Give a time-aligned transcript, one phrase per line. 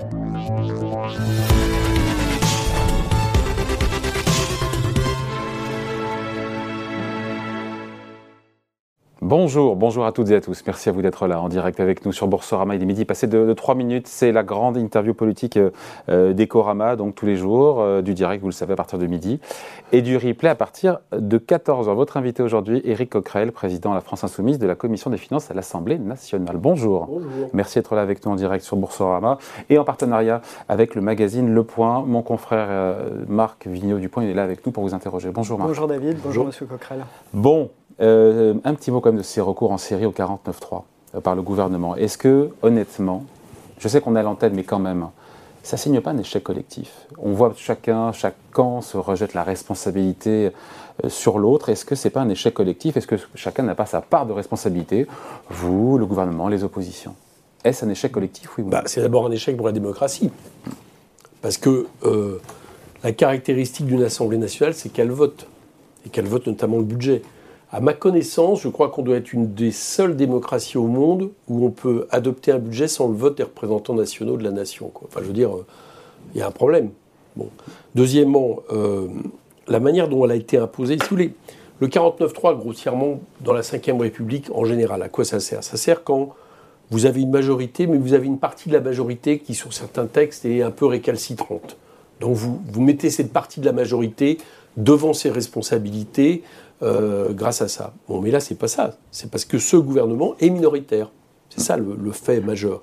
[0.00, 1.99] Thank you.
[9.30, 10.60] Bonjour, bonjour à toutes et à tous.
[10.66, 12.74] Merci à vous d'être là en direct avec nous sur Boursorama.
[12.74, 14.08] Il est midi passé de, 3 minutes.
[14.08, 15.70] C'est la grande interview politique euh,
[16.08, 19.06] euh, d'Ecorama, donc tous les jours, euh, du direct, vous le savez, à partir de
[19.06, 19.38] midi,
[19.92, 21.94] et du replay à partir de 14h.
[21.94, 25.48] Votre invité aujourd'hui, Éric Coquerel, président de la France Insoumise de la Commission des finances
[25.48, 26.56] à l'Assemblée nationale.
[26.56, 27.06] Bonjour.
[27.06, 27.50] Bonjour.
[27.52, 31.54] Merci d'être là avec nous en direct sur Boursorama et en partenariat avec le magazine
[31.54, 32.02] Le Point.
[32.04, 32.96] Mon confrère
[33.28, 35.30] Marc Vigneault du Point est là avec nous pour vous interroger.
[35.30, 35.68] Bonjour Marc.
[35.68, 37.04] Bonjour David, bonjour, Monsieur Coquerel.
[37.32, 40.82] Bon, euh, un petit mot quand même de ces recours en série au 49.3
[41.14, 41.96] euh, par le gouvernement.
[41.96, 43.24] Est-ce que, honnêtement,
[43.78, 45.08] je sais qu'on à l'antenne, mais quand même,
[45.62, 47.06] ça ne signe pas un échec collectif?
[47.18, 50.52] On voit chacun, chaque camp se rejette la responsabilité
[51.04, 51.68] euh, sur l'autre.
[51.68, 52.96] Est-ce que ce n'est pas un échec collectif?
[52.96, 55.06] Est-ce que chacun n'a pas sa part de responsabilité?
[55.50, 57.14] Vous, le gouvernement, les oppositions.
[57.64, 58.50] Est-ce un échec collectif?
[58.56, 60.30] Oui, bah, C'est d'abord un échec pour la démocratie.
[61.42, 61.86] Parce que
[63.02, 65.46] la caractéristique d'une Assemblée nationale, c'est qu'elle vote.
[66.06, 67.22] Et qu'elle vote notamment le budget.
[67.72, 71.64] À ma connaissance, je crois qu'on doit être une des seules démocraties au monde où
[71.64, 74.90] on peut adopter un budget sans le vote des représentants nationaux de la nation.
[75.04, 75.52] Enfin, je veux dire,
[76.34, 76.90] il y a un problème.
[77.94, 79.06] Deuxièmement, euh,
[79.68, 81.30] la manière dont elle a été imposée, si vous
[81.80, 85.62] le 49.3, grossièrement, dans la Ve République, en général, à quoi ça sert?
[85.62, 86.34] Ça sert quand
[86.90, 90.06] vous avez une majorité, mais vous avez une partie de la majorité qui, sur certains
[90.06, 91.76] textes, est un peu récalcitrante.
[92.20, 94.36] Donc vous mettez cette partie de la majorité
[94.76, 96.42] devant ses responsabilités
[96.82, 97.92] euh, grâce à ça.
[98.08, 98.96] Bon, mais là, c'est pas ça.
[99.10, 101.10] C'est parce que ce gouvernement est minoritaire.
[101.50, 102.80] C'est ça le, fait majeur.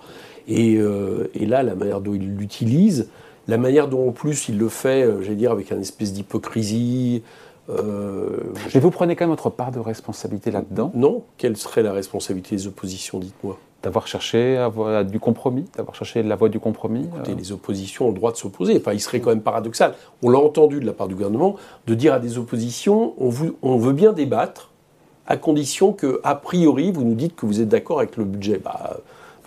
[0.49, 3.09] Euh, et, là, la manière dont il l'utilise,
[3.47, 7.23] la manière dont en plus il le fait, euh, j'allais dire, avec une espèce d'hypocrisie.
[7.69, 10.91] Mais vous prenez quand même votre part de responsabilité là-dedans?
[10.93, 11.23] Non.
[11.37, 16.35] Quelle serait la responsabilité des oppositions, dites-moi D'avoir cherché à du compromis, d'avoir cherché la
[16.35, 18.75] voie du compromis Écoutez, les oppositions ont le droit de s'opposer.
[18.75, 21.93] Enfin, il serait quand même paradoxal, on l'a entendu de la part du gouvernement, de
[21.93, 24.71] dire à des oppositions on, on veut bien débattre,
[25.27, 28.59] à condition que, a priori, vous nous dites que vous êtes d'accord avec le budget.
[28.63, 28.97] Bah,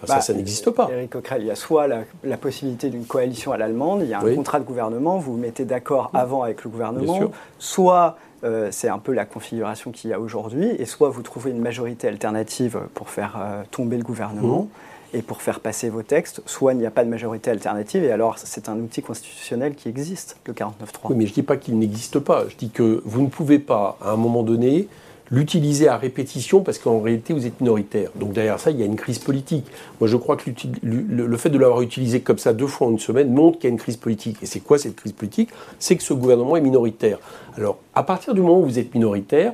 [0.04, 0.88] ça, ça bah, n'existe pas.
[0.92, 4.20] Éric Coquerel, il y a soit la, possibilité d'une coalition à l'allemande, il y a
[4.20, 8.88] un contrat de gouvernement, vous vous mettez d'accord avant avec le gouvernement, soit euh, c'est
[8.88, 12.80] un peu la configuration qu'il y a aujourd'hui, et soit vous trouvez une majorité alternative
[12.94, 14.62] pour faire euh, tomber le gouvernement.
[14.62, 14.68] Mmh.
[15.12, 18.12] Et pour faire passer vos textes, soit il n'y a pas de majorité alternative, et
[18.12, 20.70] alors c'est un outil constitutionnel qui existe, le 49.3.
[21.08, 22.44] Oui, mais je ne dis pas qu'il n'existe pas.
[22.48, 24.86] Je dis que vous ne pouvez pas, à un moment donné,
[25.30, 28.10] l'utiliser à répétition parce qu'en réalité vous êtes minoritaire.
[28.16, 29.66] Donc derrière ça, il y a une crise politique.
[30.00, 30.50] Moi je crois que
[30.82, 33.70] le, fait de l'avoir utilisé comme ça deux fois en une semaine montre qu'il y
[33.70, 34.38] a une crise politique.
[34.42, 35.50] Et c'est quoi cette crise politique?
[35.78, 37.18] C'est que ce gouvernement est minoritaire.
[37.56, 39.52] Alors à partir du moment où vous êtes minoritaire,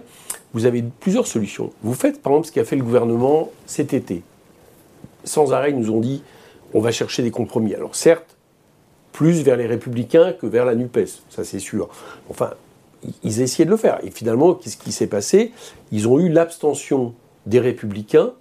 [0.55, 1.73] vous avez plusieurs solutions.
[1.83, 4.23] Vous faites par exemple ce qu'a fait le gouvernement cet été.
[5.25, 6.23] Sans arrêt, ils nous ont dit
[6.73, 7.75] on va chercher des compromis.
[7.75, 8.37] Alors certes,
[9.13, 11.89] plus vers les républicains que vers la NUPES, ça c'est sûr.
[12.29, 12.51] Enfin,
[13.23, 13.99] ils essayaient de le faire.
[14.03, 15.53] Et finalement, qu'est-ce qui s'est passé?
[15.93, 17.15] Ils ont eu l'abstention
[17.47, 18.33] des républicains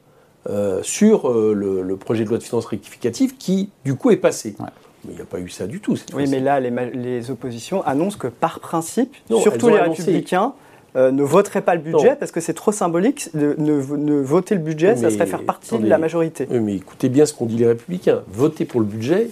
[0.49, 4.55] euh, sur euh, le, projet de loi de finances rectificative qui, du coup, est passé.
[4.59, 4.67] Mais
[5.09, 5.97] il n'y a pas eu ça du tout.
[6.13, 10.53] oui, mais là, les, oppositions annoncent que par principe, surtout les républicains,
[10.95, 13.29] euh, ne voteraient pas le budget parce que c'est trop symbolique.
[13.35, 13.73] De, ne,
[14.21, 16.47] voter le budget, ça serait faire partie de la majorité.
[16.49, 18.21] Mais écoutez bien ce qu'ont dit les républicains.
[18.27, 19.29] Voter pour le budget,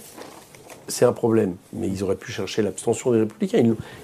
[0.88, 1.56] c'est un problème.
[1.74, 3.60] Mais ils auraient pu chercher l'abstention des républicains.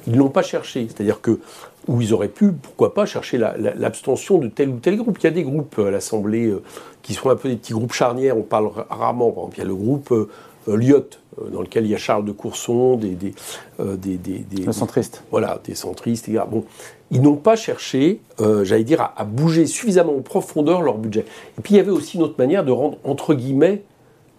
[0.08, 0.88] Ils ne l'ont pas cherché.
[0.88, 1.40] C'est-à-dire que,
[1.88, 5.18] ou ils auraient pu, pourquoi pas, chercher l'abstention de tel ou tel groupe.
[5.20, 6.62] Il y a des groupes à l'Assemblée euh,
[7.02, 8.38] qui sont un peu des petits groupes charnières.
[8.38, 9.32] On parle rarement.
[9.32, 10.30] Par exemple, il y a le groupe euh,
[10.68, 11.02] euh
[11.52, 13.12] dans lequel il y a Charles de Courson, des.
[13.12, 13.34] des,
[13.80, 15.24] euh, des, des, centristes.
[15.32, 16.44] Voilà, des centristes, etc.
[16.50, 16.66] Bon,
[17.12, 21.26] ils n'ont pas cherché, j'allais dire, à, à, bouger suffisamment en profondeur leur budget.
[21.58, 23.84] Et puis il y avait aussi une autre manière de rendre, entre guillemets,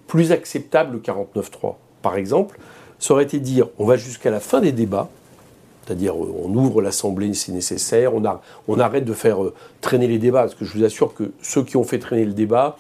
[0.07, 2.59] plus acceptable le 49.3 par exemple,
[2.99, 5.09] ça aurait été dire on va jusqu'à la fin des débats,
[5.85, 8.23] c'est-à-dire euh, on ouvre l'Assemblée si nécessaire, on,
[8.69, 11.65] on, arrête de faire euh, traîner les débats, parce que je vous assure que ceux
[11.65, 12.77] qui ont fait traîner le débat,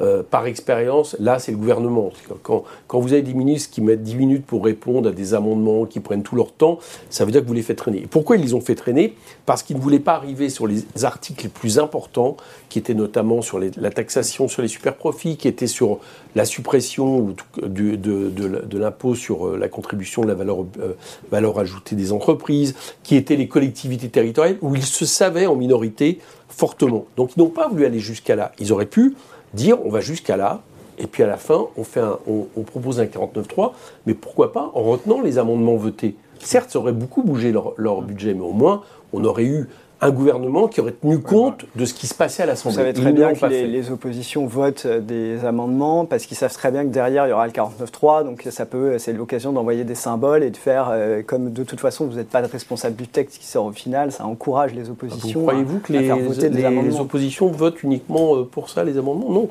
[0.00, 2.10] euh, par expérience, là, c'est le gouvernement.
[2.42, 5.86] Quand, quand, vous avez des ministres qui mettent 10 minutes pour répondre à des amendements,
[5.86, 6.78] qui prennent tout leur temps,
[7.10, 7.98] ça veut dire que vous les faites traîner.
[7.98, 9.14] Et pourquoi ils les ont fait traîner?
[9.46, 12.36] Parce qu'ils ne voulaient pas arriver sur les articles les plus importants,
[12.68, 15.98] qui étaient notamment sur la taxation sur les superprofits, qui étaient sur
[16.34, 20.94] la suppression de, de, l'impôt sur euh, la contribution de la valeur, euh,
[21.30, 26.20] valeur ajoutée des entreprises, qui étaient les collectivités territoriales, où ils se savaient en minorité
[26.48, 27.06] fortement.
[27.16, 28.52] Donc ils n'ont pas voulu aller jusqu'à là.
[28.58, 29.14] Ils auraient pu
[29.54, 30.62] dire on va jusqu'à là,
[30.98, 33.72] et puis à la fin, on, fait on, propose un 49.3,
[34.06, 36.16] mais pourquoi pas en retenant les amendements votés.
[36.40, 39.68] Certes, ça aurait beaucoup bougé leur, budget, mais au moins, on aurait eu
[40.00, 42.76] un gouvernement qui aurait tenu compte de ce qui se passait à l'Assemblée.
[42.76, 46.84] Vous savez très bien que les, oppositions votent des amendements parce qu'ils savent très bien
[46.84, 50.42] que derrière il y aura le 49-3, donc ça peut, c'est l'occasion d'envoyer des symboles
[50.42, 53.46] et de faire, euh, comme de toute façon vous n'êtes pas responsable du texte qui
[53.46, 55.42] sort au final, ça encourage les oppositions.
[55.42, 59.30] Croyez-vous que les, les oppositions votent uniquement euh, pour ça les amendements?
[59.30, 59.48] Non.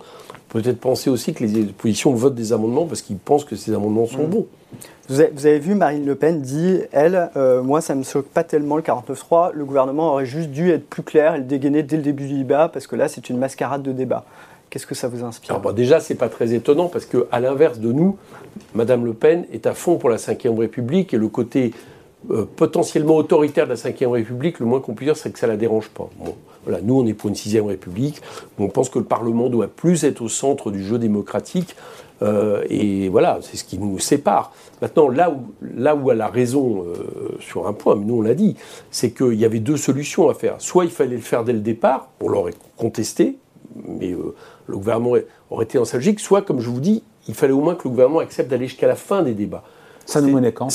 [0.49, 4.05] Peut-être penser aussi que les oppositions votent des amendements parce qu'ils pensent que ces amendements
[4.05, 4.29] sont mm.
[4.29, 4.47] bons.
[5.09, 8.43] Vous avez, vu, Marine Le Pen dit, elle, euh, moi ça ne me choque pas
[8.43, 11.95] tellement le 49-3, le gouvernement aurait juste dû être plus clair et le dégainer dès
[11.95, 14.25] le début du débat, parce que là c'est une mascarade de débat.
[14.69, 15.55] Qu'est-ce que ça vous inspire?
[15.55, 18.17] Alors, Déjà, c'est pas très étonnant, parce qu'à l'inverse de nous,
[18.75, 21.73] Madame Le Pen est à fond pour la Ve République, et le côté
[22.31, 25.47] euh, potentiellement autoritaire de la Ve République, le moins qu'on puisse dire, c'est que ça
[25.47, 26.09] la dérange pas.
[26.83, 28.21] nous, on est pour une Sixième République,
[28.59, 31.75] on pense que le Parlement doit plus être au centre du jeu démocratique,
[32.21, 34.51] euh, et voilà, c'est ce qui nous sépare.
[34.81, 38.21] Maintenant, là où, là où elle a raison euh, sur un point, mais nous on
[38.21, 38.55] l'a dit,
[38.91, 40.55] c'est qu'il y avait deux solutions à faire.
[40.59, 43.37] Soit il fallait le faire dès le départ, on l'aurait contesté,
[43.85, 44.35] mais euh,
[44.67, 45.15] le gouvernement
[45.49, 47.83] aurait été en sa logique, soit, comme je vous dis, il fallait au moins que
[47.83, 49.63] le gouvernement accepte d'aller jusqu'à la fin des débats.
[50.05, 50.69] Ça nous menait quand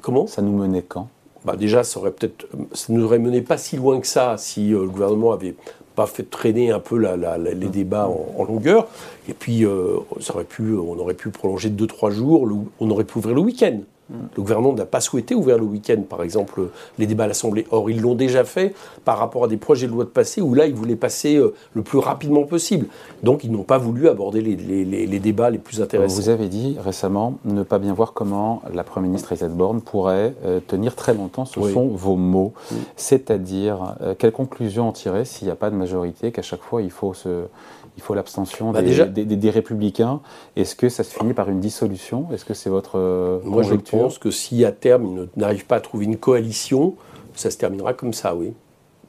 [0.00, 0.26] Comment?
[0.26, 1.08] Ça nous menait quand?
[1.44, 4.68] Bah déjà, ça aurait peut-être, ça nous aurait mené pas si loin que ça si
[4.70, 5.54] le gouvernement avait
[5.98, 7.70] pas fait traîner un peu les mmh.
[7.70, 8.86] débats en, longueur.
[9.28, 12.48] Et puis, euh, ça aurait pu, on aurait pu prolonger de 2-3 jours,
[12.78, 13.80] on aurait pu ouvrir le week-end.
[14.10, 16.68] Le gouvernement n'a pas souhaité ouvrir le week-end, par exemple,
[16.98, 17.66] les débats à l'Assemblée.
[17.70, 18.74] Or, ils l'ont déjà fait
[19.04, 21.54] par rapport à des projets de loi de passé où là, ils voulaient passer euh,
[21.74, 22.86] le plus rapidement possible.
[23.22, 26.14] Donc, ils n'ont pas voulu aborder les, débats les plus intéressants.
[26.14, 30.34] Vous avez dit récemment ne pas bien voir comment la Première ministre Elisabeth Borne pourrait
[30.44, 31.44] euh, tenir très longtemps.
[31.44, 32.54] Ce sont vos mots.
[32.96, 36.80] C'est-à-dire, euh, quelle conclusion en tirer s'il n'y a pas de majorité, qu'à chaque fois,
[36.80, 37.44] il faut se
[37.98, 40.20] il faut l'abstention bah, des, républicains.
[40.54, 42.28] Est-ce que ça se finit par une dissolution?
[42.32, 45.76] Est-ce que c'est votre euh, Moi, je pense que si à terme ils n'arrivent pas
[45.76, 46.94] à trouver une coalition,
[47.34, 48.52] ça se terminera comme ça, oui.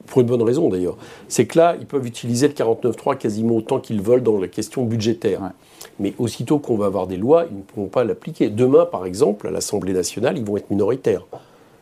[0.07, 0.97] Pour une bonne raison d'ailleurs.
[1.27, 4.83] C'est que là, ils peuvent utiliser le 49.3 quasiment autant qu'ils veulent dans la question
[4.85, 5.51] budgétaire.
[5.99, 8.49] Mais aussitôt qu'on va avoir des lois, ils ne pourront pas l'appliquer.
[8.49, 11.27] Demain, par exemple, à l'Assemblée nationale, ils vont être minoritaires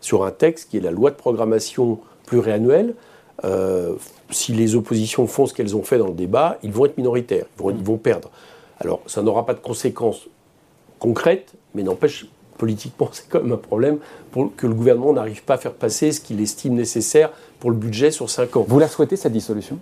[0.01, 2.95] sur un texte qui est la loi de programmation pluriannuelle
[3.45, 3.93] euh,
[4.29, 7.45] si les oppositions font ce qu'elles ont fait dans le débat, ils vont être minoritaires,
[7.59, 8.29] ils vont, perdre.
[8.79, 10.27] Alors, ça n'aura pas de conséquences
[10.99, 13.99] concrètes, mais n'empêche, politiquement, c'est quand même un problème
[14.31, 17.77] pour que le gouvernement n'arrive pas à faire passer ce qu'il estime nécessaire pour le
[17.77, 18.65] budget sur 5 ans.
[18.67, 19.79] Vous la souhaitez, cette dissolution?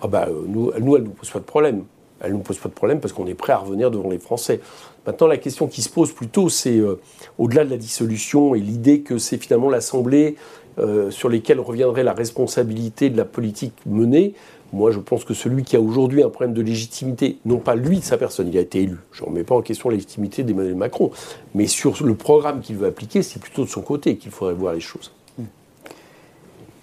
[0.00, 1.84] Ah bah, euh, nous, nous, elle ne nous pose pas de problème.
[2.22, 4.18] Elle ne nous pose pas de problème parce qu'on est prêt à revenir devant les
[4.18, 4.60] Français.
[5.06, 7.00] Maintenant, la question qui se pose plutôt, c'est euh,
[7.36, 10.36] au-delà de la dissolution et l'idée que c'est finalement l'Assemblée
[10.78, 14.34] euh, sur lesquels reviendrait la responsabilité de la politique menée,
[14.72, 17.98] moi je pense que celui qui a aujourd'hui un problème de légitimité, non pas lui
[17.98, 20.42] de sa personne, il a été élu, je ne remets pas en question la légitimité
[20.44, 21.10] d'Emmanuel Macron,
[21.54, 24.74] mais sur le programme qu'il veut appliquer, c'est plutôt de son côté qu'il faudrait voir
[24.74, 25.12] les choses.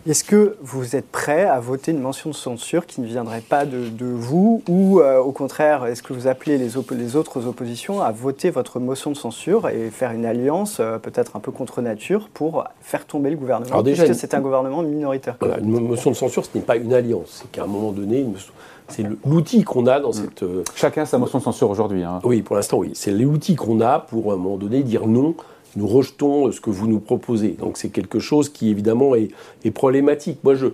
[0.07, 3.65] Est-ce que vous êtes prêt à voter une mention de censure qui ne viendrait pas
[3.65, 8.11] de, vous ou euh, au contraire, est-ce que vous appelez les, les, autres oppositions à
[8.11, 12.29] voter votre motion de censure et faire une alliance euh, peut-être un peu contre nature
[12.33, 13.71] pour faire tomber le gouvernement?
[13.71, 16.77] Alors déjà, puisque c'est un gouvernement minoritaire voilà, Une motion de censure, ce n'est pas
[16.77, 17.41] une alliance.
[17.41, 18.25] C'est qu'à un moment donné,
[18.87, 20.13] c'est l'outil qu'on a dans mm.
[20.13, 20.43] cette...
[20.43, 22.03] Euh, Chacun sa motion de censure aujourd'hui.
[22.03, 22.19] Hein.
[22.23, 22.91] Oui, pour l'instant, oui.
[22.93, 25.35] C'est l'outil qu'on a pour, à un moment donné, dire non
[25.75, 27.49] nous rejetons ce que vous nous proposez.
[27.49, 29.29] Donc c'est quelque chose qui évidemment est,
[29.71, 30.39] problématique.
[30.43, 30.67] Moi, je,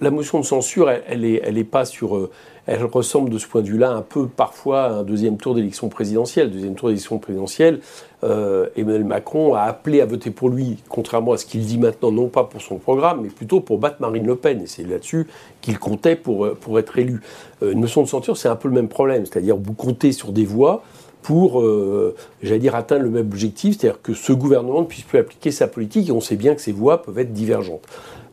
[0.00, 2.30] la motion de censure, elle, n'est elle est pas sur, euh,
[2.66, 5.88] elle ressemble de ce point de vue-là un peu parfois à un deuxième tour d'élection
[5.88, 6.50] présidentielle.
[6.50, 7.80] Deuxième tour d'élection présidentielle,
[8.22, 12.12] euh, Emmanuel Macron a appelé à voter pour lui, contrairement à ce qu'il dit maintenant,
[12.12, 14.62] non pas pour son programme, mais plutôt pour battre Marine Le Pen.
[14.62, 15.26] Et c'est là-dessus
[15.60, 17.20] qu'il comptait pour, euh, pour être élu.
[17.62, 20.44] une motion de censure, c'est un peu le même problème, c'est-à-dire vous comptez sur des
[20.44, 20.82] voix
[21.24, 25.18] pour, euh, j'allais dire, atteindre le même objectif, c'est-à-dire que ce gouvernement ne puisse plus
[25.18, 27.86] appliquer sa politique, et on sait bien que ces voies peuvent être divergentes.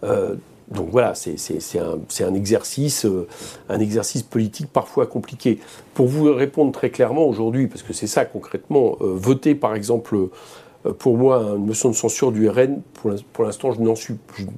[0.04, 0.36] Euh,
[0.70, 1.38] donc voilà, c'est
[1.80, 3.28] un, exercice, euh,
[3.70, 5.60] un exercice politique parfois compliqué.
[5.94, 10.18] Pour vous répondre très clairement aujourd'hui, parce que c'est ça concrètement, voter par exemple
[10.98, 12.82] pour moi, une motion de censure du RN,
[13.34, 14.16] pour l'instant, je n'en suis,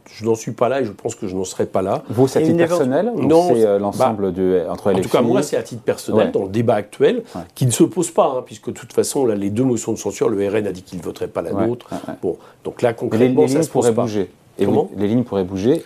[0.08, 2.03] je, suis pas là et je pense que je n'en serai pas là.
[2.10, 5.44] Vous, c'est à titre personnel Non, c'est euh, l'ensemble bah, entre En tout cas, moi,
[5.44, 7.24] c'est à titre personnel, dans le débat actuel,
[7.56, 9.98] qui ne se pose pas, hein, puisque de toute façon, là, les deux motions de
[9.98, 11.89] censure, le RN a dit qu'il ne voterait pas la nôtre.
[12.22, 14.03] Bon, donc là, concrètement, les, ça se pose pas.
[14.03, 14.30] bouger.
[14.60, 15.84] Et les lignes pourraient bouger.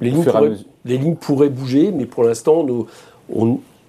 [0.00, 0.52] Les lignes pourraient,
[0.84, 2.66] les lignes pourraient bouger, mais pour l'instant,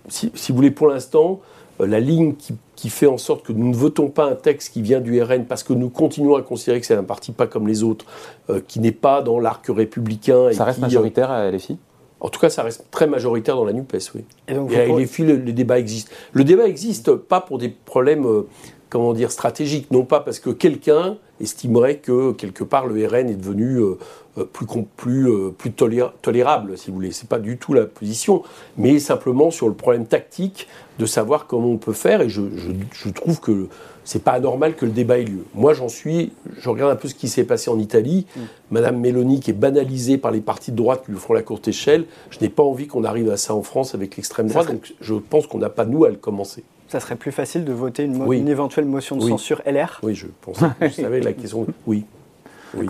[0.08, 1.42] si, si, vous voulez, pour l'instant,
[1.82, 4.74] euh, la ligne qui qui fait en sorte que nous ne votons pas un texte
[4.74, 7.48] qui vient du RN parce que nous continuons à considérer que c'est un parti pas
[7.48, 8.05] comme les autres,
[8.50, 10.51] euh, qui n'est pas dans l'arc républicain.
[10.53, 11.77] Ça reste majoritaire à LFI
[12.25, 14.22] en tout cas, ça reste très majoritaire dans la NUPES, oui.
[14.48, 16.10] Et, donc, et à LFI, le, débat existe.
[16.32, 18.48] Le débat existe pas pour des problèmes, euh,
[18.96, 23.36] comment dire, stratégique, non pas parce que quelqu'un estimerait que quelque part le RN est
[23.36, 23.98] devenu euh,
[24.38, 27.12] euh, plus, plus, euh, plus tolérable, si vous voulez.
[27.12, 28.44] C'est pas du tout la position,
[28.78, 32.22] mais simplement sur le problème tactique de savoir comment on peut faire.
[32.22, 33.68] Et je, je, trouve que
[34.06, 35.44] c'est pas anormal que le débat ait lieu.
[35.56, 38.28] Moi, j'en suis, je regarde un peu ce qui s'est passé en Italie.
[38.34, 38.40] Mm.
[38.72, 41.68] Madame Mélanie, qui est banalisée par les partis de droite qui lui font la courte
[41.68, 44.68] échelle, je n'ai pas envie qu'on arrive à ça en France avec l'extrême droite.
[44.68, 47.74] Donc, je pense qu'on n'a pas nous à le commencer ça serait plus facile de
[47.74, 50.60] voter une, éventuelle motion de censure LR Oui, je pense.
[50.82, 51.65] je savais la question.
[51.88, 52.06] Oui.
[52.75, 52.88] oui.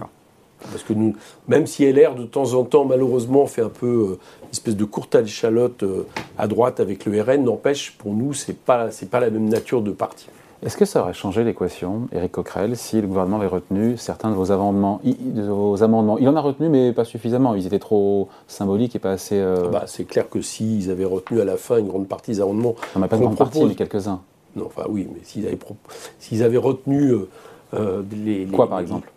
[0.72, 1.16] Parce que nous,
[1.48, 4.86] même si LR de temps en temps, malheureusement, fait un peu euh, une espèce de
[4.86, 9.20] courte échalote euh, à droite avec le RN, n'empêche, pour nous, c'est pas, c'est pas
[9.20, 10.28] la même nature de parti.
[10.66, 14.36] Est-ce que ça aurait changé l'équation, Éric Coquerel, si le gouvernement avait retenu certains de
[14.36, 15.00] vos amendements,
[15.36, 17.54] vos amendements Il en a retenu, mais pas suffisamment.
[17.54, 19.38] Ils étaient trop symboliques et pas assez.
[19.38, 22.32] Euh, ah bah, c'est clair que s'ils avaient retenu à la fin une grande partie
[22.32, 22.74] des amendements.
[22.96, 24.22] On n'a pas une grande partie, mais quelques-uns.
[24.56, 27.30] Non, enfin oui, mais s'ils avaient, avaient retenu euh,
[27.76, 29.12] euh, les, Quoi, par exemple?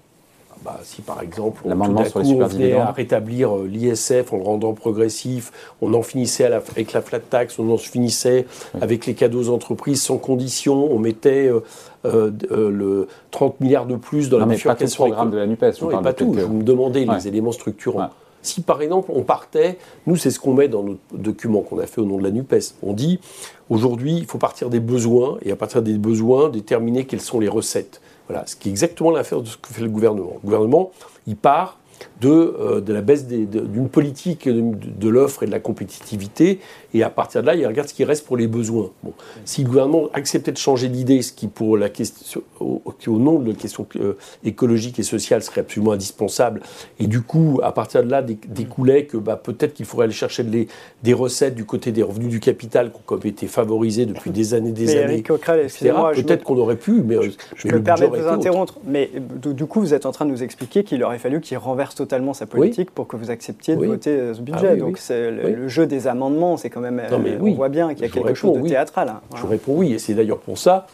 [0.64, 5.52] Bah, si par exemple on, on venait à rétablir euh, l'ISF en le rendant progressif,
[5.80, 8.46] on en finissait avec la flat tax, on en finissait
[8.80, 11.60] avec les cadeaux aux entreprises sans condition, on mettait euh,
[12.04, 15.04] euh, le 30 milliards de plus dans la bifurcation.
[15.04, 15.82] Pas programme de la NUPES.
[15.82, 16.34] Non, pas tout.
[16.36, 18.10] Je vous me demandais les éléments structurants.
[18.42, 21.86] Si par exemple on partait, nous c'est ce qu'on met dans notre document qu'on a
[21.86, 23.20] fait au nom de la NUPES, on dit
[23.68, 27.48] aujourd'hui il faut partir des besoins et à partir des besoins déterminer quelles sont les
[27.48, 28.00] recettes.
[28.28, 30.35] Voilà, ce qui est exactement l'affaire de ce que fait le gouvernement.
[30.35, 30.92] Le gouvernement,
[31.26, 31.78] il part
[32.20, 36.60] de, euh, de la baisse d'une politique de, l'offre et de la compétitivité,
[36.94, 38.90] et à partir de là, il regarde ce qui reste pour les besoins.
[39.02, 39.12] Bon.
[39.44, 43.38] Si le gouvernement acceptait de changer d'idée, ce qui pour la question, au, au nom
[43.38, 46.60] de la question euh, écologique et sociale serait absolument indispensable,
[46.98, 50.44] et du coup, à partir de là, découlait que bah, peut-être qu'il faudrait aller chercher
[50.44, 54.72] des recettes du côté des revenus du capital qui ont été favorisés depuis des années,
[54.72, 59.10] des années, Peut-être qu'on aurait pu, mais je, je me permets de vous interrompre, mais
[59.42, 62.07] du coup, vous êtes en train de nous expliquer qu'il aurait fallu qu'il renverse totalement
[62.32, 64.70] sa politique pour que vous acceptiez de voter euh, ce budget.
[64.72, 67.00] Ah Donc c'est le, jeu des amendements, c'est quand même.
[67.00, 69.08] Euh, on voit bien qu'il y a quelque chose de théâtral.
[69.08, 69.20] Hein.
[69.36, 70.86] Je réponds oui, et c'est d'ailleurs pour ça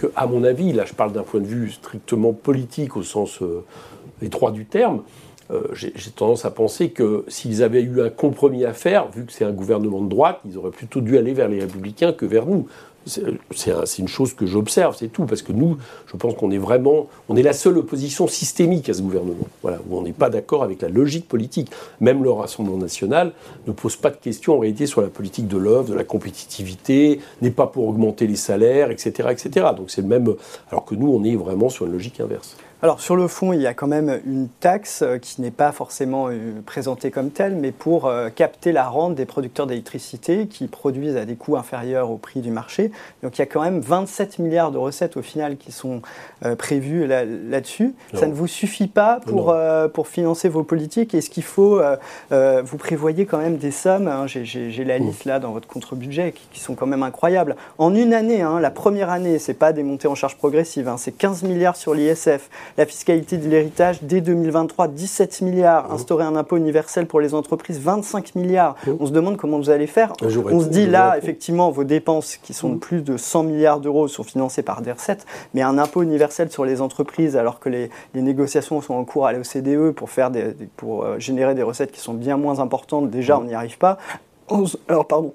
[0.00, 3.42] que, à mon avis, là je parle d'un point de vue strictement politique au sens
[3.42, 3.64] euh,
[4.22, 5.02] étroit du terme,
[5.72, 9.46] j'ai tendance à penser que s'ils avaient eu un compromis à faire, vu que c'est
[9.46, 12.66] un gouvernement de droite, ils auraient plutôt dû aller vers les républicains que vers nous
[13.08, 17.08] c'est une chose que j'observe, c'est tout, parce que nous, je pense qu'on est vraiment,
[17.28, 20.62] on est la seule opposition systémique à ce gouvernement, voilà, où on n'est pas d'accord
[20.62, 21.70] avec la logique politique.
[22.00, 23.32] Même le Rassemblement national
[23.66, 27.20] ne pose pas de questions en réalité sur la politique de l'offre, de la compétitivité,
[27.42, 29.68] n'est pas pour augmenter les salaires, etc., etc.
[29.76, 30.34] Donc c'est le même,
[30.70, 32.56] alors que nous, on est vraiment sur une logique inverse.
[32.80, 35.72] Alors sur le fond, il y a quand même une taxe euh, qui n'est pas
[35.72, 40.68] forcément euh, présentée comme telle, mais pour euh, capter la rente des producteurs d'électricité qui
[40.68, 42.92] produisent à des coûts inférieurs au prix du marché.
[43.24, 46.02] Donc il y a quand même 27 milliards de recettes au final qui sont
[46.56, 47.94] prévues là-dessus.
[48.14, 49.54] Ça ne vous suffit pas pour,
[49.92, 51.80] pour financer vos politiques Est-ce qu'il faut,
[52.30, 56.60] vous prévoyez quand même des sommes, hein, j'ai la liste là dans votre contre-budget, qui,
[56.60, 57.56] sont quand même incroyables.
[57.78, 60.96] En une année, hein, la première année, c'est pas des montées en charge progressives, hein,
[60.96, 62.48] c'est 15 milliards sur l'ISF.
[62.76, 65.88] La fiscalité de l'héritage, dès 2023, 17 milliards.
[65.88, 65.94] Mmh.
[65.94, 68.76] Instaurer un impôt universel pour les entreprises, 25 milliards.
[68.86, 68.90] Mmh.
[69.00, 70.12] On se demande comment vous allez faire.
[70.22, 72.80] On se dit là, effectivement, vos dépenses qui sont de mmh.
[72.80, 76.64] plus de 100 milliards d'euros sont financées par des recettes, mais un impôt universel sur
[76.64, 81.04] les entreprises, alors que les, négociations sont en cours à l'OCDE pour, faire des, pour
[81.04, 83.98] euh, générer des recettes qui sont bien moins importantes, déjà on n'y arrive pas.
[84.88, 85.32] alors, pardon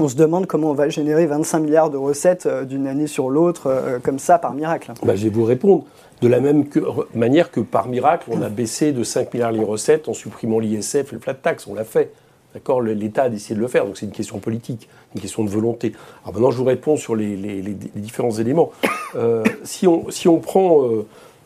[0.00, 3.30] on se demande comment on va générer 25 milliards de recettes euh, d'une année sur
[3.30, 4.92] l'autre, euh, comme ça, par miracle.
[5.04, 5.84] Bah, je vais vous répondre.
[6.22, 6.66] De la même
[7.14, 11.12] manière que par miracle, on a baissé de 5 milliards les recettes en supprimant l'ISF
[11.12, 11.66] et le flat tax.
[11.66, 12.12] On l'a fait.
[12.52, 12.82] D'accord?
[12.82, 15.92] L'État a décidé de le faire, donc c'est une question politique, une question de volonté.
[16.24, 17.62] Alors maintenant, je vous réponds sur les,
[17.94, 18.70] différents éléments.
[19.14, 20.84] Euh, si, on, si, on, prend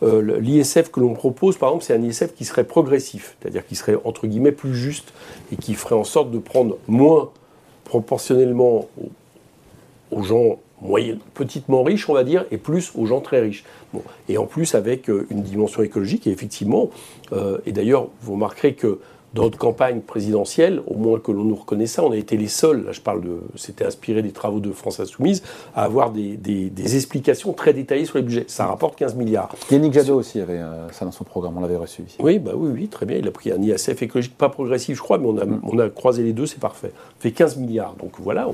[0.03, 3.97] l'ISF que l'on propose, par exemple, c'est un ISF qui serait progressif, c'est-à-dire qui serait,
[4.05, 5.13] entre guillemets, plus juste
[5.53, 7.31] et qui ferait en sorte de prendre moins
[7.85, 8.89] proportionnellement
[10.11, 10.59] aux gens
[11.35, 13.65] petitement riches, on va dire, et plus aux gens très riches.
[13.93, 14.03] Bon.
[14.29, 16.91] Et en plus avec euh, une dimension écologique, et effectivement,
[17.33, 19.01] euh, et d'ailleurs, vous remarquerez que
[19.35, 22.49] dans notre campagne présidentielle, au moins que l'on nous reconnaisse ça, on a été les
[22.49, 25.43] seuls, là je parle de, c'était inspiré des travaux de France Insoumise,
[25.75, 28.45] à avoir des, des, explications très détaillé sur les budgets.
[28.47, 29.55] Ça rapporte 15 milliards.
[29.71, 32.17] Yannick Jadot aussi avait euh, ça dans son programme, on l'avait reçu ici.
[32.21, 33.17] Oui, bah oui, oui, très bien.
[33.17, 35.61] Il a pris un ISF écologique, pas progressif, je crois, mais on a, mm.
[35.65, 36.93] on a croisé les deux, c'est parfait.
[37.19, 37.95] fait 15 milliards.
[37.97, 38.49] Donc voilà,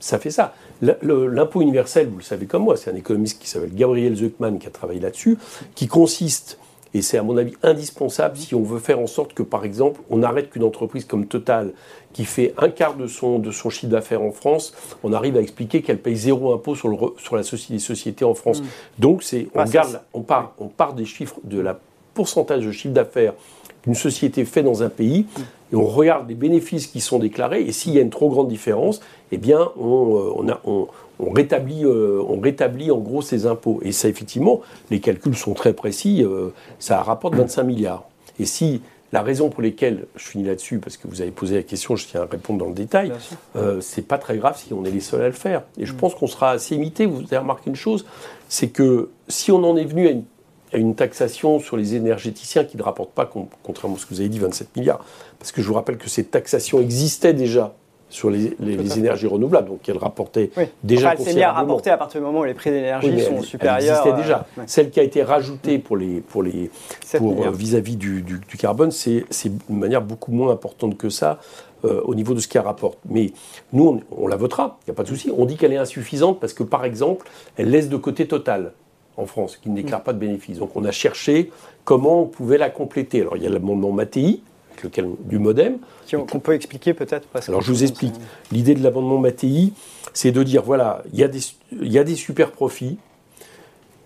[0.00, 0.54] ça fait ça.
[0.82, 4.66] L'impôt universel, vous le savez comme moi, c'est un économiste qui s'appelle Gabriel Zuckman qui
[4.66, 5.38] a travaillé là-dessus,
[5.74, 6.58] qui consiste
[6.96, 10.00] Et c'est à mon avis indispensable si on veut faire en sorte que, par exemple,
[10.08, 11.74] on arrête qu'une entreprise comme Total,
[12.14, 14.72] qui fait un quart de son, de son chiffre d'affaires en France,
[15.02, 18.24] on arrive à expliquer qu'elle paye zéro impôt sur, le, sur la société, les sociétés
[18.24, 18.62] en France.
[18.62, 18.66] Mm.
[18.98, 21.78] Donc c'est, on, garde, on, part, on part des chiffres, de la
[22.14, 23.34] pourcentage de chiffre d'affaires
[23.82, 25.74] qu'une société fait dans un pays, mm.
[25.74, 28.48] et on regarde les bénéfices qui sont déclarés, et s'il y a une trop grande
[28.48, 33.22] différence, eh bien, on, euh, on, a, on, on rétablit, euh, on rétablit en gros
[33.22, 33.80] ces impôts.
[33.82, 38.04] Et ça, effectivement, les calculs sont très précis, euh, ça rapporte 25 milliards.
[38.38, 38.82] Et si
[39.12, 42.06] la raison pour laquelle, je finis là-dessus parce que vous avez posé la question, je
[42.06, 43.12] tiens à répondre dans le détail,
[43.54, 45.62] euh, c'est pas très grave si on est les seuls à le faire.
[45.78, 45.96] Et je mm.
[45.96, 47.06] pense qu'on sera assez imité.
[47.06, 48.04] Vous avez remarqué une chose,
[48.48, 50.24] c'est que si on en est venu à une,
[50.72, 53.30] à une, taxation sur les énergéticiens qui ne rapportent pas,
[53.62, 55.04] contrairement à ce que vous avez dit, 27 milliards,
[55.38, 57.74] parce que je vous rappelle que cette taxation existait déjà
[58.08, 58.54] sur les,
[58.98, 60.50] énergies renouvelables, donc elle rapportait
[60.84, 63.42] déjà enfin, elle s'est à rapporter à partir du moment où les prix d'énergie sont
[63.42, 64.02] supérieurs.
[64.04, 64.46] Elle existait déjà.
[64.58, 66.70] Euh, Celle qui a été rajoutée pour les pour les
[67.16, 69.24] pour vis-à-vis du, du, carbone, c'est
[69.68, 71.38] une manière beaucoup moins importante que ça.
[71.84, 72.98] Euh, au niveau de ce qu'elle rapporte.
[73.08, 73.32] Mais
[73.74, 75.30] nous, on, la votera, il n'y a pas de souci.
[75.36, 78.72] On dit qu'elle est insuffisante parce que, par exemple, elle laisse de côté Total
[79.16, 80.04] en France, qui ne déclare mm.
[80.04, 80.58] pas de bénéfices.
[80.58, 81.50] Donc on a cherché
[81.84, 83.20] comment on pouvait la compléter.
[83.20, 84.40] Alors il y a l'amendement Mattei,
[84.82, 85.78] lequel, du modem.
[86.10, 88.14] Qu'on peut expliquer peut-être Alors je vous explique.
[88.52, 89.72] L'idée de l'amendement Mattei,
[90.12, 91.40] c'est de dire voilà, il y, a des,
[91.72, 92.98] il y a des super profits,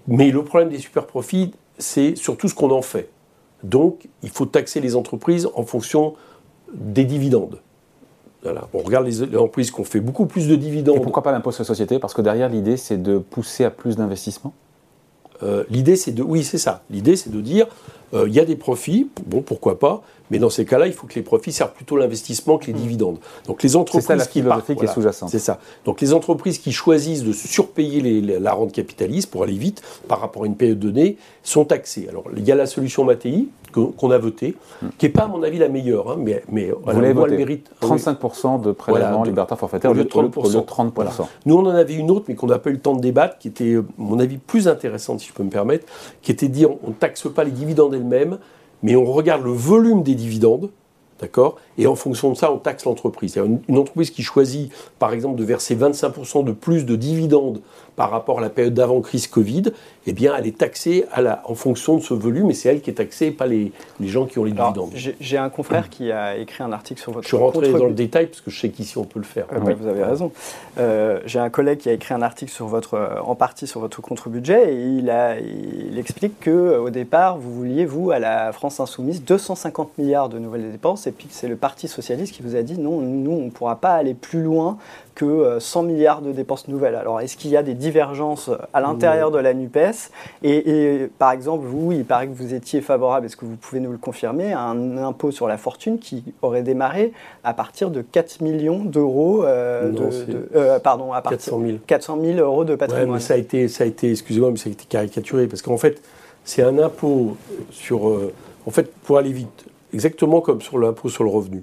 [0.08, 3.10] mais le problème des super profits, c'est surtout ce qu'on en fait.
[3.62, 6.14] Donc, il faut taxer les entreprises en fonction
[6.72, 7.60] des dividendes.
[8.42, 8.68] Voilà.
[8.72, 10.96] On regarde les, entreprises qui ont fait beaucoup plus de dividendes.
[10.96, 11.98] Et pourquoi pas l'impôt sur la société?
[11.98, 14.54] Parce que derrière, l'idée, c'est de pousser à plus d'investissements?
[15.42, 16.22] Euh, L'idée, c'est de.
[16.22, 16.82] Oui, c'est ça.
[16.90, 17.66] L'idée, c'est de dire
[18.14, 21.06] euh, il y a des profits, bon, pourquoi pas, mais dans ces cas-là, il faut
[21.06, 22.76] que les profits servent plutôt l'investissement que les hmm.
[22.76, 23.18] dividendes.
[23.46, 25.28] Donc les entreprises ça, la qui est sous-jacente.
[25.28, 25.58] C'est ça.
[25.84, 30.44] Donc les entreprises qui choisissent de surpayer la rente capitaliste pour aller vite par rapport
[30.44, 32.06] à une période donnée sont taxées.
[32.08, 34.88] Alors il y a la solution Mattei qu'on a votée, hmm.
[34.98, 37.70] qui n'est pas à mon avis la meilleure, hein, mais, mais Vous elle le mérite.
[37.80, 40.64] 35% de prélèvement libertaire forfaitaire au lieu de 30%.
[40.64, 41.26] 30%.
[41.46, 43.38] Nous on en avait une autre, mais qu'on n'a pas eu le temps de débattre,
[43.38, 45.86] qui était, à mon avis, plus intéressante, si je peux me permettre,
[46.20, 48.38] qui était de dire on ne taxe pas les dividendes elles-mêmes,
[48.83, 50.71] mais on regarde le volume des dividendes,
[51.21, 53.38] d'accord Et en fonction de ça, on taxe l'entreprise.
[53.69, 57.61] Une entreprise qui choisit, par exemple, de verser 25% de plus de dividendes
[57.97, 59.64] par rapport à la période d'avant-crise Covid,
[60.06, 62.80] eh bien, elle est taxée à la, en fonction de ce volume, et c'est elle
[62.80, 64.91] qui est taxée, pas les, les gens qui ont les dividendes.
[64.95, 67.25] J'ai un confrère qui a écrit un article sur votre...
[67.25, 69.47] Je suis rentré dans le détail, parce que je sais qu'ici, on peut le faire.
[69.52, 70.32] Euh, oui, vous avez raison.
[70.78, 74.00] Euh, j'ai un collègue qui a écrit un article sur votre, en partie sur votre
[74.00, 79.23] contre-budget, et il, a, il explique qu'au départ, vous vouliez, vous, à la France Insoumise,
[79.25, 82.78] 250 milliards de nouvelles dépenses, et puis c'est le Parti Socialiste qui vous a dit,
[82.78, 84.78] non, nous, on ne pourra pas aller plus loin
[85.14, 86.94] que 100 euh, milliards de dépenses nouvelles.
[86.94, 90.10] Alors, est-ce qu'il y a des divergences à l'intérieur de la NUPES?
[90.42, 93.92] Et, par exemple, vous, il paraît que vous étiez favorable, est-ce que vous pouvez nous
[93.92, 97.12] le confirmer, à un impôt sur la fortune qui aurait démarré
[97.44, 99.92] à partir de 4 millions d'euros, euh,
[100.54, 101.78] euh, pardon, à partir 400 000.
[101.86, 103.08] 400 000 euros de patrimoine.
[103.08, 105.62] Ouais, mais ça a été, ça a été excusez-moi, mais ça a été caricaturé, parce
[105.62, 106.00] qu'en fait,
[106.44, 107.36] c'est un impôt
[107.70, 108.06] sur...
[108.66, 111.62] en fait, pour aller vite, exactement comme sur l'impôt sur le revenu.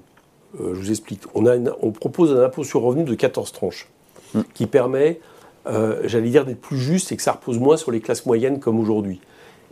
[0.62, 1.22] Euh, je vous explique.
[1.36, 3.88] On, a on, propose un impôt sur revenu de 14 tranches
[4.34, 4.42] hmm.
[4.54, 5.20] qui permet,
[5.68, 8.60] euh, j'allais dire, d'être plus juste et que ça repose moins sur les classes moyennes
[8.60, 9.20] comme aujourd'hui.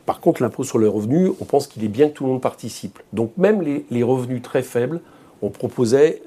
[0.05, 2.41] Par contre, l'impôt sur le revenu, on pense qu'il est bien que tout le monde
[2.41, 2.99] participe.
[3.11, 5.01] Donc même les, revenus très faibles,
[5.41, 6.21] on proposait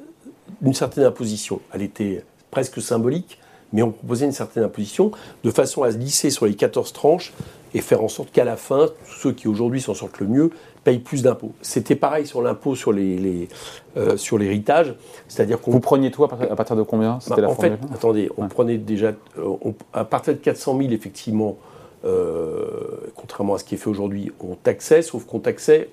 [0.63, 1.61] une certaine imposition.
[1.73, 3.39] Elle était presque symbolique,
[3.73, 5.13] mais on proposait une certaine imposition
[5.45, 7.33] de façon à se lisser sur les 14 tranches
[7.75, 10.51] et faire en sorte qu'à la fin, ceux qui aujourd'hui s'en sortent le mieux
[10.85, 11.53] payent plus d'impôts.
[11.61, 13.49] C'était pareil sur l'impôt sur les,
[13.97, 14.95] euh, sur l'héritage,
[15.29, 18.79] c'est-à-dire qu'on vous preniez tout à partir de combien bah, En fait, attendez, on prenait
[18.79, 21.57] déjà euh, à partir de 400 000 effectivement.
[22.05, 25.91] Euh, contrairement à ce qui est fait aujourd'hui, on taxait, sauf qu'on taxait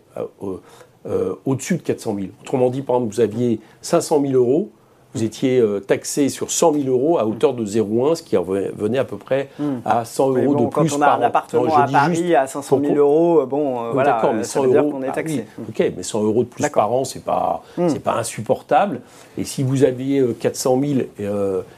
[1.45, 2.27] au-dessus de 400 000.
[2.41, 4.69] Autrement dit, par exemple, vous aviez 500 000 euros,
[5.15, 8.97] vous étiez euh, taxé sur 100 000 euros à hauteur de 0,1, ce qui revenait
[8.97, 9.77] à peu près hmm.
[9.85, 12.95] à 100 euros de plus quand on a un appartement à Paris à 500 000
[12.95, 15.45] euros, euh, bon, euh, voilà, mais 100 ça veut euros, qu'on est taxé.
[15.69, 17.87] ok, mais 100 euros de plus par an, c'est pas, hmm.
[17.87, 18.99] c'est pas insupportable.
[19.37, 20.81] Et si vous aviez 400
[21.17, 21.31] 000,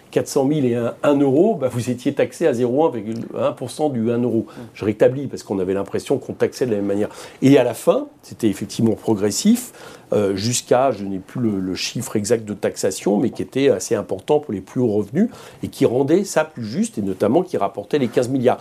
[0.09, 4.47] 400 000 et 1, euro, bah, vous étiez taxé à 0,1% du 1 euro.
[4.47, 4.61] Hmm.
[4.73, 7.09] Je rétablis parce qu'on avait l'impression qu'on taxait de la même manière.
[7.43, 9.73] Et à la fin, c'était effectivement progressif.
[10.13, 14.39] Euh, jusqu'à, je n'ai plus le, chiffre exact de taxation, mais qui était assez important
[14.39, 15.29] pour les plus hauts revenus
[15.63, 18.59] et qui rendait ça plus juste et notamment qui rapportait les 15 milliards.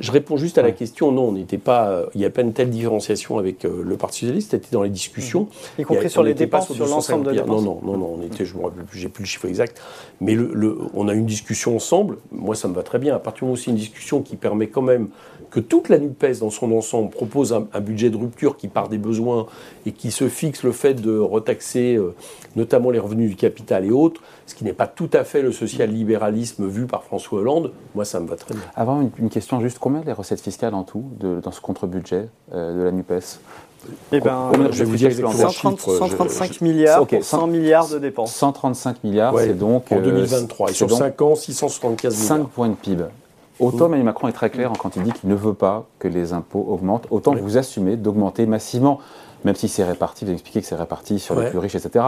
[0.00, 2.52] Je réponds juste à la question, non, on n'était pas, il n'y a pas une
[2.52, 5.48] telle différenciation avec euh, le Parti socialiste, c'était dans les discussions.
[5.78, 7.62] Y compris sur les dépenses, sur, l'ensemble de dépenses.
[7.64, 9.80] Non, non, non, non, on était, je me rappelle plus, j'ai plus le chiffre exact,
[10.20, 12.18] mais le, on a une discussion ensemble.
[12.32, 13.14] Moi, ça me va très bien.
[13.14, 15.08] À partir du moment où c'est une discussion qui permet quand même
[15.50, 18.98] que toute la NUPES dans son ensemble propose un, budget de rupture qui part des
[18.98, 19.46] besoins
[19.84, 22.14] et qui se fixe le fait de retaxer euh,
[22.54, 25.52] notamment les revenus du capital et autres, ce qui n'est pas tout à fait le
[25.52, 28.64] social-libéralisme vu par François Hollande, moi ça me va très bien.
[28.74, 32.82] Avant, une, question juste, combien les recettes fiscales en tout dans ce contre-budget euh, de
[32.82, 33.40] la NUPES?
[34.12, 38.34] Eh ben, je vais vous dire 135 milliards 100 milliards de dépenses.
[38.34, 39.92] 135 milliards, c'est donc...
[39.92, 42.28] En 2023, euh, et sur 5 ans, 675 milliards.
[42.28, 43.04] 5 points de PIB.
[43.58, 46.32] Autant Emmanuel Macron est très clair quand il dit qu'il ne veut pas que les
[46.32, 49.00] impôts augmentent, autant vous assumez d'augmenter massivement,
[49.46, 52.04] même si c'est réparti, vous expliquez que c'est réparti sur les plus riches, etc.,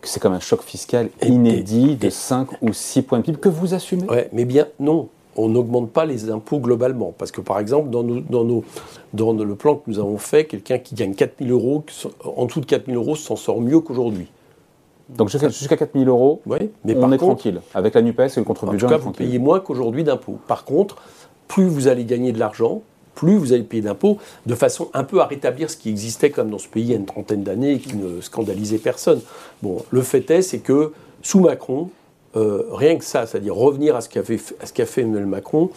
[0.00, 3.48] que c'est comme un choc fiscal inédit de 5 ou 6 points de PIB que
[3.48, 4.06] vous assumez.
[4.08, 7.12] Oui, mais bien non, on n'augmente pas les impôts globalement.
[7.18, 8.64] Parce que par exemple, dans, dans, nos,
[9.12, 11.82] dans le plan que nous avons fait, quelqu'un qui gagne 4 000 euros,
[12.24, 14.28] en dessous de 4 000 euros, s'en sort mieux qu'aujourd'hui.
[15.08, 17.60] Donc jusqu'à 4 000 euros, mais on est tranquille.
[17.74, 20.38] Avec la NUPES et le contre-budget, En tout cas, vous payez moins qu'aujourd'hui d'impôts.
[20.46, 20.96] Par contre,
[21.48, 22.82] plus vous allez gagner de l'argent,
[23.16, 26.50] plus vous allez payer d'impôts, de façon un peu à rétablir ce qui existait comme
[26.50, 29.20] dans ce pays il y a une trentaine d'années et qui ne scandalisait personne.
[29.62, 31.90] Bon, le fait est, c'est que sous Macron,
[32.36, 35.70] euh, rien que ça, c'est-à-dire revenir à ce qu'a fait, fait, Emmanuel Macron,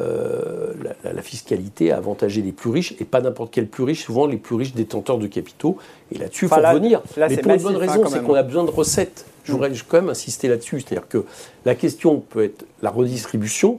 [0.00, 0.74] euh,
[1.04, 4.36] la, fiscalité a avantagé les plus riches, et pas n'importe quel plus riche, souvent les
[4.36, 5.76] plus riches détenteurs de capitaux.
[6.12, 7.00] Et là-dessus, il faut revenir.
[7.16, 9.24] Mais pour une bonne hein, raison, c'est qu'on a besoin de recettes.
[9.44, 10.80] Je voudrais quand même insister là-dessus.
[10.80, 11.24] C'est-à-dire que
[11.64, 13.78] la question peut être la redistribution,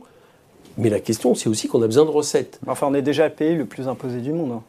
[0.78, 2.60] mais la question, c'est aussi qu'on a besoin de recettes.
[2.68, 4.62] Enfin, on est déjà le pays le plus imposé du monde.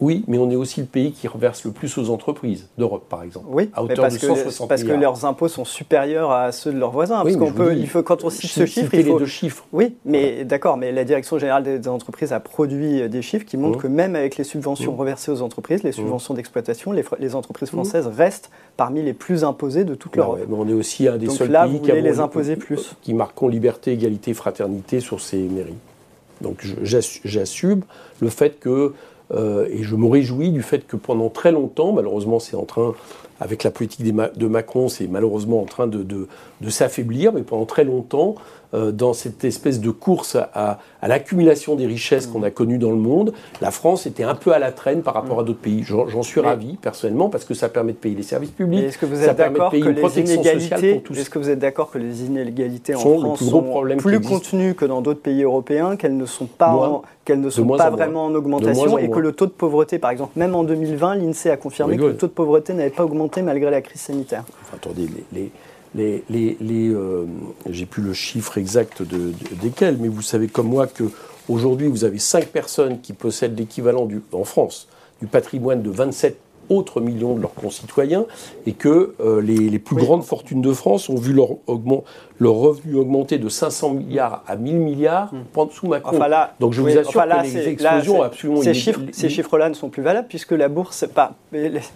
[0.00, 3.22] Oui, mais on est aussi le pays qui reverse le plus aux entreprises d'Europe, par
[3.22, 3.46] exemple.
[3.50, 6.72] Oui, à hauteur parce, de 160 que, parce que leurs impôts sont supérieurs à ceux
[6.72, 7.22] de leurs voisins.
[7.22, 9.12] parce qu'on peut, il faut, quand on cite ce chiffre, il faut...
[9.12, 9.66] les deux chiffres.
[9.72, 13.78] Oui, mais d'accord, mais la Direction générale des entreprises a produit des chiffres qui montrent
[13.78, 13.82] mmh.
[13.82, 15.00] que même avec les subventions mmh.
[15.00, 15.94] reversées aux entreprises, les mmh.
[15.94, 20.40] subventions d'exploitation, les, entreprises françaises restent parmi les plus imposées de toute bah l'Europe.
[20.50, 22.96] on est aussi un des Donc seuls là, pays qui les imposer plus.
[23.02, 25.76] qui marquons liberté, égalité, fraternité sur ces mairies.
[26.40, 27.82] Donc j'assume
[28.20, 28.94] le fait que
[29.32, 32.94] euh, et je me réjouis du fait que pendant très longtemps, malheureusement c'est en train,
[33.40, 36.28] avec la politique de Macron, c'est malheureusement en train de,
[36.68, 38.34] s'affaiblir, mais pendant très longtemps,
[38.72, 43.32] dans cette espèce de course à, l'accumulation des richesses qu'on a connues dans le monde,
[43.60, 45.82] la France était un peu à la traîne par rapport à d'autres pays.
[45.84, 49.06] J'en suis ravi personnellement parce que ça permet de payer les services publics, est-ce que
[49.06, 53.00] vous êtes d'accord que les inégalités, Est-ce que vous êtes d'accord que les inégalités en
[53.00, 57.40] France plus sont plus contenues que dans d'autres pays européens, qu'elles ne sont pas, qu'elles
[57.40, 60.54] ne sont pas vraiment en augmentation et que le taux de pauvreté, par exemple, même
[60.54, 63.80] en 2020, l'INSEE a confirmé que le taux de pauvreté n'avait pas augmenté malgré la
[63.80, 64.44] crise sanitaire.
[64.74, 65.50] attendez, les les,
[65.94, 66.24] les,
[66.70, 67.26] euh,
[67.68, 71.04] j'ai plus le chiffre exact de, desquels, mais vous savez comme moi que
[71.48, 74.88] aujourd'hui vous avez 5 personnes qui possèdent l'équivalent en France
[75.20, 76.38] du patrimoine de 27
[76.70, 78.26] autres millions de leurs concitoyens
[78.64, 81.48] et que euh, les, plus grandes fortunes de France ont vu leur,
[82.38, 85.70] leur revenu augmenter de 500 milliards à 1000 milliards hmm.
[85.72, 86.18] sous Macron.
[86.60, 88.62] Donc je vous assure que les explosions absolument...
[88.62, 91.34] Ces chiffres, ces chiffres-là ne sont plus valables puisque la bourse, pas,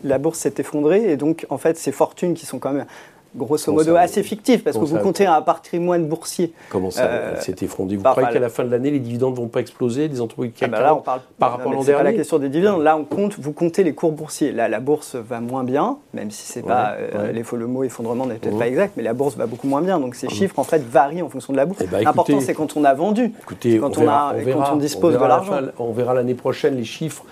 [0.03, 2.87] la bourse s'est effondrée et donc en fait ces fortunes qui sont quand même
[3.35, 6.53] grosso modo assez fictif, parce que vous comptez un patrimoine boursier.
[6.71, 9.39] Comment ça euh, s'est effondré Vous croyez qu'à la fin de l'année, les dividendes ne
[9.39, 11.83] vont pas exploser des entreprises qui ah bah là, on parle, par rapport à l'an
[11.83, 12.83] dernier pas la question des dividendes.
[12.83, 14.53] Là, on compte, vous comptez les cours boursiers.
[14.53, 18.35] Là, la bourse va moins bien, même si c'est pas euh, le mot effondrement n'est
[18.37, 20.01] peut-être pas exact, mais la bourse va beaucoup moins bien.
[20.01, 21.81] Donc ces chiffres en fait varient en fonction de la bourse.
[21.83, 25.15] Eh ben, L'important, c'est quand on a vendu, écoutez, quand on, a, quand on dispose
[25.15, 25.61] de l'argent.
[25.79, 27.25] On verra l'année prochaine les chiffres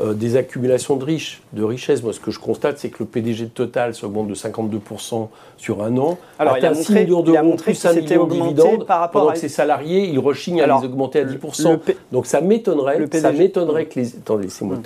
[0.00, 2.02] euh, des accumulations de, riches, de richesses.
[2.02, 5.82] Moi, ce que je constate, c'est que le PDG de Total s'augmente de 52% sur
[5.82, 6.18] un an.
[6.38, 9.34] Alors, il a montré, millions d'euros, plus un million de dividendes, par rapport pendant à...
[9.34, 11.78] que ses salariés, ils rechignent à les augmenter à 10%.
[12.12, 14.16] Donc, ça m'étonnerait, ça m'étonnerait que les...
[14.16, 14.82] Attendez, moi hum.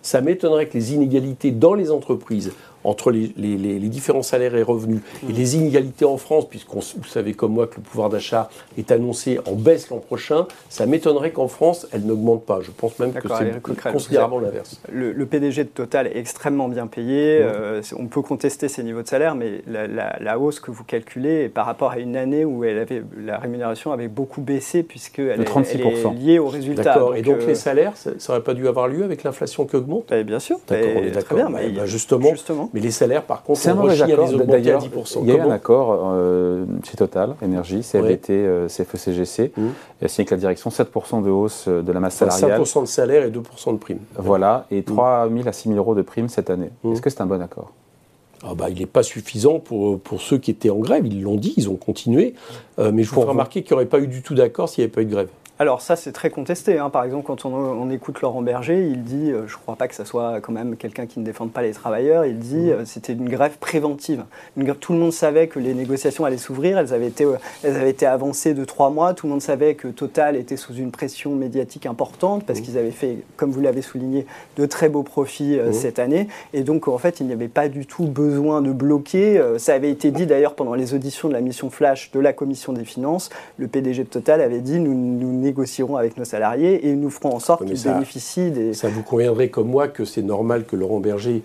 [0.00, 2.52] Ça m'étonnerait que les inégalités dans les entreprises
[2.84, 3.28] entre les,
[3.92, 7.76] différents salaires et revenus et les inégalités en France, puisqu'on vous savez comme moi que
[7.76, 12.44] le pouvoir d'achat est annoncé en baisse l'an prochain, ça m'étonnerait qu'en France, elle n'augmente
[12.44, 12.60] pas.
[12.62, 14.80] Je pense même que c'est considérablement l'inverse.
[14.90, 17.40] Le, PDG de Total est extrêmement bien payé.
[17.40, 21.48] Euh, on peut contester ses niveaux de salaire, mais la, hausse que vous calculez est
[21.48, 25.56] par rapport à une année où elle avait, la rémunération avait beaucoup baissé, puisqu'elle est,
[25.56, 26.82] est, liée au résultat.
[26.82, 27.16] D'accord.
[27.16, 30.10] Et donc euh, les salaires, ça n'aurait pas dû avoir lieu avec l'inflation qui augmente?
[30.10, 30.58] Eh Bien sûr.
[30.68, 31.50] D'accord, on est d'accord.
[31.50, 34.30] Bah, bah, justement, justement Mais les salaires, par contre, c'est un mauvais accord.
[34.46, 34.82] D'ailleurs,
[35.20, 36.14] il y a eu un accord
[36.84, 40.08] chez Total Énergie, CFDT, CFECGC, mmh.
[40.08, 42.60] signé avec la direction 7% de hausse de la masse salariale.
[42.60, 43.98] 5% de salaire et 2% de prime.
[44.16, 46.70] Voilà, et 3 000 à 6 000 euros de prime cette année.
[46.84, 47.72] Est-ce que c'est un bon accord?
[48.44, 51.06] Ah bah, il n'est pas suffisant pour, pour ceux qui étaient en grève.
[51.06, 52.34] Ils l'ont dit, ils ont continué.
[52.78, 54.92] mais je vous remarquer qu'il n'y aurait pas eu du tout d'accord s'il n'y avait
[54.92, 55.28] pas eu de grève.
[55.58, 56.78] Alors ça, c'est très contesté.
[56.78, 56.88] Hein.
[56.88, 59.94] Par exemple, quand on, écoute Laurent Berger, il dit, euh, je ne crois pas que
[59.94, 62.70] ce soit quand même quelqu'un qui ne défende pas les travailleurs, il dit mmh.
[62.70, 64.24] euh, c'était une grève préventive.
[64.80, 67.90] tout le monde savait que les négociations allaient s'ouvrir, elles, avaient été, euh, elles avaient
[67.90, 71.34] été avancées de trois mois, tout le monde savait que Total était sous une pression
[71.34, 72.62] médiatique importante parce mmh.
[72.62, 75.72] qu'ils avaient fait, comme vous l'avez souligné, de très beaux profits mmh.
[75.74, 76.28] cette année.
[76.54, 79.40] Et donc, en fait, il n'y avait pas du tout besoin de bloquer.
[79.58, 82.72] ça avait été dit d'ailleurs pendant les auditions de la mission Flash de la Commission
[82.72, 83.28] des Finances.
[83.58, 87.36] Le PDG de Total avait dit, nous, nous négocierons avec nos salariés et nous ferons
[87.36, 88.72] en sorte qu'ils bénéficient des...
[88.74, 91.42] Ça vous conviendrait comme moi que c'est normal que Laurent Berger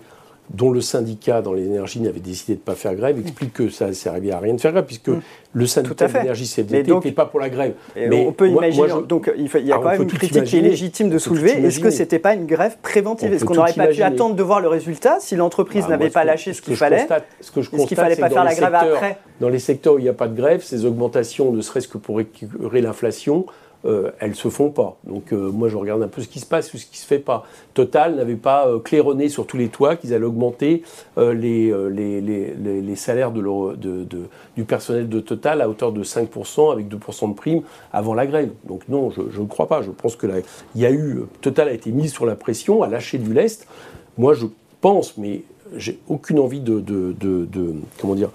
[0.50, 3.88] dont le syndicat dans l'énergie n'avait décidé de ne pas faire grève, explique que ça
[3.88, 5.20] ne servait à rien de faire grève, puisque mm.
[5.52, 7.74] le syndicat de l'énergie CFDT n'était pas pour la grève.
[7.94, 11.10] Mais on peut imaginer, donc il, y a quand même une critique qui est légitime
[11.10, 11.52] de soulever.
[11.52, 13.32] Est-ce que ce n'était pas une grève préventive?
[13.32, 16.24] Est-ce qu'on n'aurait pas pu attendre de voir le résultat si l'entreprise bah, n'avait pas
[16.24, 17.06] lâché ce qu'il fallait?
[17.40, 19.18] Ce que je constate, fallait pas faire la grève après?
[19.40, 21.98] Dans les secteurs où il n'y a pas de grève, ces augmentations, ne serait-ce que
[21.98, 23.46] pour récupérer l'inflation,
[23.84, 24.96] euh, elles se font pas.
[25.04, 27.20] Donc euh, moi je regarde un peu ce qui se passe, ce qui se fait
[27.20, 27.46] pas.
[27.74, 30.82] Total n'avait pas euh, claironné sur tous les toits qu'ils allaient augmenter
[31.16, 34.18] les, les, salaires de,
[34.56, 37.62] du personnel de Total à hauteur de 5% avec 2% de prime
[37.92, 38.50] avant la grève.
[38.64, 39.82] Donc non, je ne crois pas.
[39.82, 40.26] Je pense que
[40.74, 43.68] il y a eu Total a été mis sur la pression, a lâché du lest.
[44.16, 44.46] Moi je
[44.80, 45.42] pense, mais
[45.76, 48.30] j'ai aucune envie de, de comment dire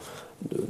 [0.52, 0.62] de,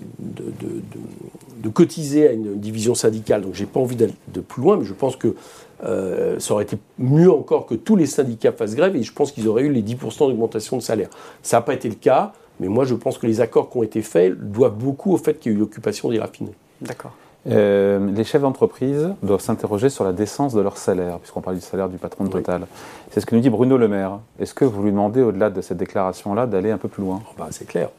[1.69, 3.41] cotiser à une division syndicale.
[3.41, 5.35] Donc j'ai pas envie d'aller de plus loin, mais je pense que
[5.83, 9.31] euh, ça aurait été mieux encore que tous les syndicats fassent grève et je pense
[9.31, 11.09] qu'ils auraient eu les 10% d'augmentation de salaire.
[11.41, 13.83] Ça n'a pas été le cas, mais moi je pense que les accords qui ont
[13.83, 16.53] été faits doivent beaucoup au fait qu'il y a eu l'occupation des raffinés.
[16.81, 17.11] D'accord.
[17.49, 21.61] Euh, les chefs d'entreprise doivent s'interroger sur la décence de leur salaire, puisqu'on parle du
[21.61, 22.65] salaire du patron de Total.
[23.11, 24.19] C'est ce que nous dit Bruno Le Maire.
[24.39, 27.21] Est-ce que vous lui demandez, au-delà de cette déclaration-là, d'aller un peu plus loin?
[27.25, 27.89] Oh, bah, C'est clair.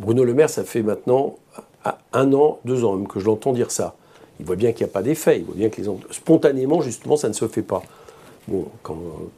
[0.00, 1.34] Bruno Le Maire, ça fait maintenant
[2.12, 3.94] un an, deux ans même que je l'entends dire ça.
[4.40, 5.38] Il voit bien qu'il n'y a pas d'effet.
[5.38, 7.82] Il voit bien que les spontanément, justement, ça ne se fait pas.
[8.48, 8.66] Bon,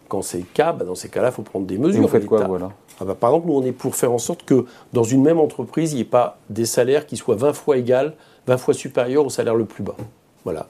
[0.09, 2.03] quand, c'est le cas, bah, dans ces cas-là, il faut prendre des mesures.
[2.03, 2.71] vous faites quoi, voilà?
[3.01, 5.39] Ah bah, Par exemple, nous, on est pour faire en sorte que dans une même
[5.39, 8.15] entreprise, il n'y ait pas des salaires qui soient 20 fois égales,
[8.47, 9.97] 20 fois supérieurs au salaire le plus bas.
[10.45, 10.67] Voilà.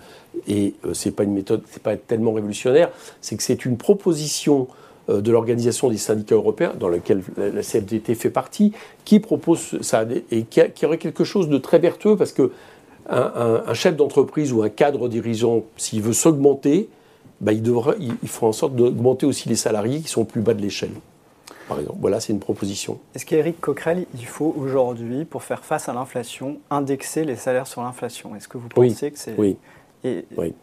[0.48, 3.76] Et euh, ce n'est pas une méthode, c'est pas tellement révolutionnaire, c'est que c'est une
[3.76, 4.68] proposition
[5.09, 8.73] de l'Organisation des syndicats européens, dans laquelle la CFDT fait partie,
[9.05, 12.53] qui propose ça et qui, aurait quelque chose de très vertueux parce que
[13.09, 16.88] un, chef d'entreprise ou un cadre dirigeant, s'il veut s'augmenter,
[17.40, 20.55] bah, il, devra, il, en sorte d'augmenter aussi les salariés qui sont au plus bas
[20.55, 20.93] de l'échelle.
[21.69, 22.99] Par exemple, voilà, c'est une proposition.
[23.14, 27.83] Est-ce qu'Éric Coquerel, il faut aujourd'hui, pour faire face à l'inflation, indexer les salaires sur
[27.83, 28.37] l'inflation?
[28.37, 29.35] Est-ce que vous pensez que c'est...
[29.38, 29.57] Oui.
[30.05, 30.55] oui.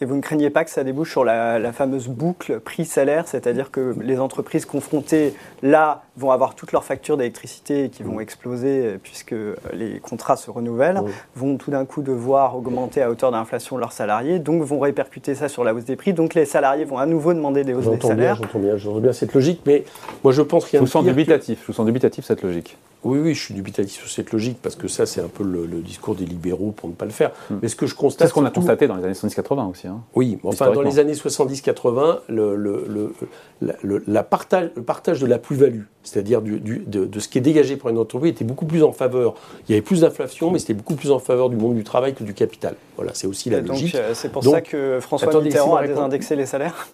[0.00, 3.96] Et vous ne craignez pas que ça débouche sur la, fameuse boucle prix-salaire, c'est-à-dire que
[4.00, 9.34] les entreprises confrontées là vont avoir toutes leurs factures d'électricité qui vont exploser euh, puisque
[9.72, 11.02] les contrats se renouvellent,
[11.36, 15.48] vont tout d'un coup devoir augmenter à hauteur d'inflation leurs salariés, donc vont répercuter ça
[15.48, 16.12] sur la hausse des prix.
[16.12, 18.36] Donc les salariés vont à nouveau demander des hausses des salaires.
[18.36, 19.84] J'entends bien, j'entends bien cette logique, mais
[20.24, 22.42] moi je pense qu'il y a je vous sens dubitatif, je vous sens dubitatif cette
[22.42, 22.76] logique?
[23.04, 25.66] Oui, oui, je suis dubitatif sur cette logique parce que ça, c'est un peu le,
[25.82, 27.30] discours des libéraux pour ne pas le faire.
[27.48, 27.58] Hmm.
[27.62, 28.26] Mais ce que je constate.
[28.26, 29.86] C'est ce qu'on a constaté dans les années 70-80 aussi.
[29.86, 35.38] Hein, oui, enfin, dans les années 70-80, le, le, la partage, le partage de la
[35.38, 38.92] plus-value, c'est-à-dire du, de, ce qui est dégagé pour une entreprise, était beaucoup plus en
[38.92, 39.34] faveur.
[39.68, 42.14] Il y avait plus d'inflation, mais c'était beaucoup plus en faveur du monde du travail
[42.14, 42.74] que du capital.
[42.96, 43.94] Voilà, c'est aussi la logique.
[43.94, 46.88] Euh, c'est pour ça que François Mitterrand a désindexé les salaires?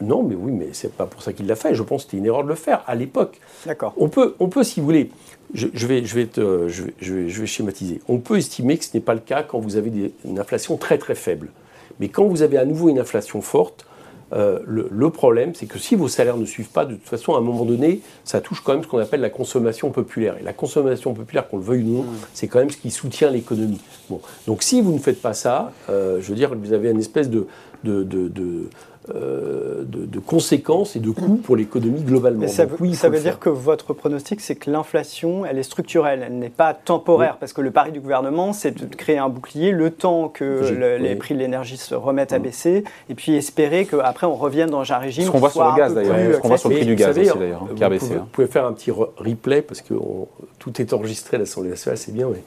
[0.00, 1.74] Non, mais oui, mais c'est pas pour ça qu'il l'a fait.
[1.74, 3.40] Je pense que c'était une erreur de le faire à l'époque.
[3.64, 3.94] D'accord.
[3.96, 5.10] On peut, on peut, si vous voulez,
[5.54, 8.00] je, vais, je, vais je, vais, je, vais, schématiser.
[8.06, 10.98] On peut estimer que ce n'est pas le cas quand vous avez une inflation très
[10.98, 11.48] très faible.
[11.98, 13.86] Mais quand vous avez à nouveau une inflation forte,
[14.32, 17.38] euh, le, problème, c'est que si vos salaires ne suivent pas, de toute façon, à
[17.38, 20.36] un moment donné, ça touche quand même ce qu'on appelle la consommation populaire.
[20.40, 22.16] Et la consommation populaire, qu'on le veuille ou non, mmh.
[22.34, 23.80] c'est quand même ce qui soutient l'économie.
[24.10, 24.20] Bon.
[24.46, 27.30] Donc si vous ne faites pas ça, euh, je veux dire, vous avez une espèce
[27.30, 27.46] de,
[27.84, 28.68] de, de, de
[29.14, 32.48] euh, de, conséquences et de coûts pour l'économie globalement.
[32.48, 36.74] ça, veut, dire que votre pronostic, c'est que l'inflation, elle est structurelle, elle n'est pas
[36.74, 40.98] temporaire, parce que le pari du gouvernement, c'est de créer un bouclier le temps que
[41.00, 44.90] les prix de l'énergie se remettent à baisser, et puis espérer qu'après on revienne dans
[44.92, 45.26] un régime.
[45.26, 47.16] Ce qu'on voit sur le gaz d'ailleurs, ce qu'on voit sur le prix du gaz
[47.16, 48.06] aussi d'ailleurs, qui a baissé.
[48.06, 48.28] Vous, hein.
[48.32, 49.94] pouvez faire un petit replay, parce que
[50.58, 52.42] tout est enregistré à l'Assemblée nationale, c'est bien, mais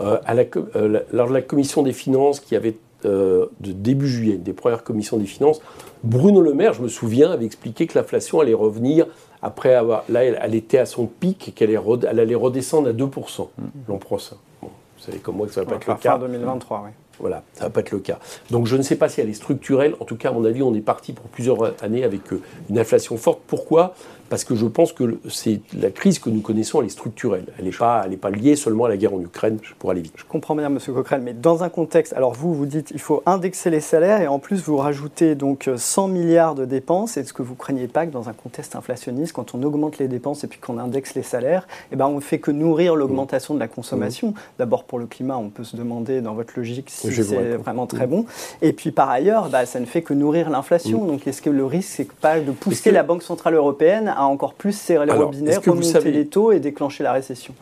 [0.00, 0.44] euh, à la,
[0.74, 5.16] euh, lors de la commission des finances qui avait de début juillet, des premières commissions
[5.16, 5.60] des finances,
[6.02, 9.06] Bruno Le Maire, je me souviens, avait expliqué que l'inflation allait revenir
[9.42, 10.04] après avoir.
[10.08, 13.64] Là, elle, était à son pic, qu'elle allait redescendre à 2% mm.
[13.88, 14.36] l'an prochain.
[14.62, 16.12] vous savez comme moi que ça va pas être le cas.
[16.12, 16.90] Fin 2023, oui.
[17.20, 18.18] Voilà, ça va pas être le cas.
[18.50, 19.94] Donc je ne sais pas si elle est structurelle.
[20.00, 22.78] En tout cas, à mon avis, on est parti pour plusieurs années avec euh, une
[22.78, 23.40] inflation forte.
[23.46, 23.94] Pourquoi?
[24.30, 27.46] Parce que je pense que c'est la crise que nous connaissons, elle est structurelle.
[27.58, 30.14] Elle n'est pas, pas liée seulement à la guerre en Ukraine, pour aller vite.
[30.16, 30.78] Je comprends bien, M.
[30.78, 34.28] Coquerel, mais dans un contexte, alors vous, vous dites il faut indexer les salaires et
[34.28, 37.16] en plus vous rajoutez donc 100 milliards de dépenses.
[37.16, 40.44] Est-ce que vous craignez pas que dans un contexte inflationniste, quand on augmente les dépenses
[40.44, 43.58] et puis qu'on indexe les salaires, eh ben on ne fait que nourrir l'augmentation de
[43.58, 44.34] la consommation mmh.
[44.58, 48.06] D'abord pour le climat, on peut se demander dans votre logique si c'est vraiment très
[48.06, 48.10] mmh.
[48.10, 48.24] bon.
[48.62, 51.04] Et puis par ailleurs, bah, ça ne fait que nourrir l'inflation.
[51.04, 51.06] Mmh.
[51.06, 54.72] Donc est-ce que le risque, c'est pas de pousser la Banque Centrale Européenne encore plus
[54.72, 57.54] serrer les robinets, remonter les taux et déclencher la récession?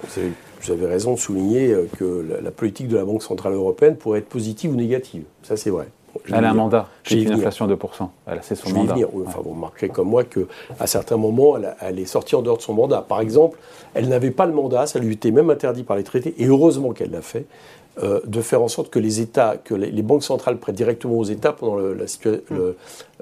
[0.62, 4.20] Vous avez raison de souligner euh, que la, politique de la Banque Centrale Européenne pourrait
[4.20, 5.22] être positive ou négative.
[5.42, 5.86] Ça, c'est vrai.
[6.26, 8.08] elle a un mandat, j'ai une inflation de 2%.
[8.26, 8.94] Elle a c'est son mandat.
[9.26, 12.62] Enfin, vous remarquerez comme moi qu'à certains moments, elle, elle, est sortie en dehors de
[12.62, 13.04] son mandat.
[13.08, 13.58] Par exemple,
[13.94, 16.92] elle n'avait pas le mandat, ça lui était même interdit par les traités, et heureusement
[16.92, 17.46] qu'elle l'a fait,
[18.02, 21.24] euh, de faire en sorte que les États, que les, banques centrales prêtent directement aux
[21.24, 22.44] États pendant le, la, le,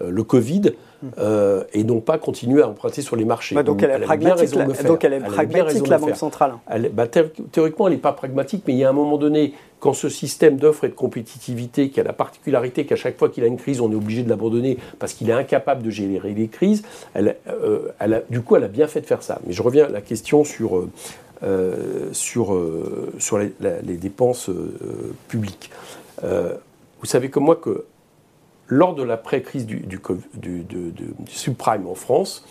[0.02, 0.72] euh, le Covid
[1.18, 3.54] euh, et non pas continuer à emprunter sur les marchés.
[3.54, 6.54] Bah, donc, elle, est pragmatique, la, donc elle est pragmatique, la Banque centrale.
[6.92, 10.10] bah, théoriquement, elle n'est pas pragmatique, mais il y a un moment donné, quand ce
[10.10, 13.56] système d'offres et de compétitivité, qui a la particularité qu'à chaque fois qu'il a une
[13.56, 16.82] crise, on est obligé de l'abandonner parce qu'il est incapable de gérer les crises,
[17.14, 17.36] elle,
[17.98, 19.38] elle a, du coup, elle a bien fait de faire ça.
[19.46, 20.86] Mais je reviens à la question sur
[21.42, 23.50] euh, sur, euh, sur les,
[23.98, 25.70] dépenses euh, publiques.
[26.22, 27.84] vous savez comme moi que
[28.68, 30.00] lors de la pré-crise du, du,
[31.26, 32.46] subprime en France,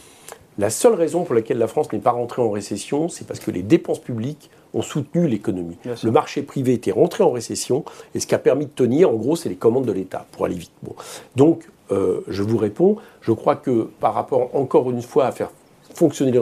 [0.60, 3.50] la seule raison pour laquelle la France n'est pas rentrée en récession, c'est parce que
[3.50, 5.78] les dépenses publiques ont soutenu l'économie.
[6.04, 9.15] Le marché privé était rentré en récession et ce qui a permis de tenir, en
[9.15, 10.71] gros, c'est les commandes de l'État, pour aller vite.
[10.84, 10.95] Bon.
[11.36, 15.50] Donc, je vous réponds, je crois que par rapport, encore une fois, à faire
[15.95, 16.34] fonctionner,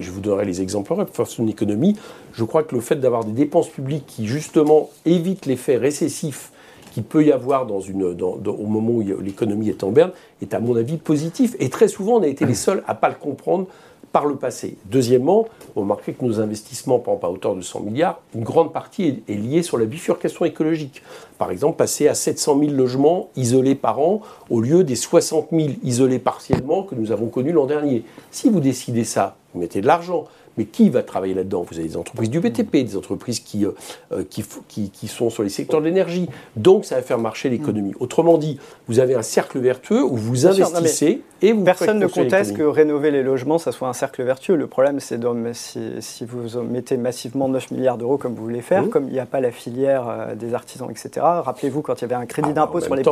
[0.00, 1.96] je vous donnerai les exemples pour faire une économie,
[2.32, 6.50] je crois que le fait d'avoir des dépenses publiques qui justement évitent l'effet récessif
[6.92, 10.60] qu'il peut y avoir dans une, au moment où l'économie est en berne est à
[10.60, 11.56] mon avis positif.
[11.58, 13.66] Et très souvent, on a été les seuls à ne pas le comprendre
[14.14, 14.76] par le passé.
[14.84, 18.72] Deuxièmement, vous remarquez que nos investissements, par exemple à hauteur de 100 milliards, une grande
[18.72, 21.02] partie est, liée sur la bifurcation écologique.
[21.36, 25.70] Par exemple, passer à 700 000 logements isolés par an au lieu des 60 000
[25.82, 28.04] isolés partiellement que nous avons connus l'an dernier.
[28.30, 30.26] Si vous décidez ça, vous mettez de l'argent.
[30.56, 31.64] Mais qui va travailler là-dedans?
[31.68, 33.72] Vous avez des entreprises du BTP, des entreprises qui, euh,
[34.12, 36.28] euh, qui, qui, sont sur les secteurs de l'énergie.
[36.56, 37.90] Donc, ça va faire marcher l'économie.
[37.90, 38.00] Mm.
[38.00, 42.56] Autrement dit, vous avez un cercle vertueux où vous investissez et vous Personne ne conteste
[42.56, 44.56] que rénover les logements, ça soit un cercle vertueux.
[44.56, 45.20] Le problème, c'est
[45.52, 48.88] si, si, vous mettez massivement 9 milliards d'euros comme vous voulez faire, mm.
[48.88, 51.10] comme il n'y a pas la filière euh, des artisans, etc.
[51.20, 53.02] Rappelez-vous, quand il y avait un crédit ah, d'impôt sur, les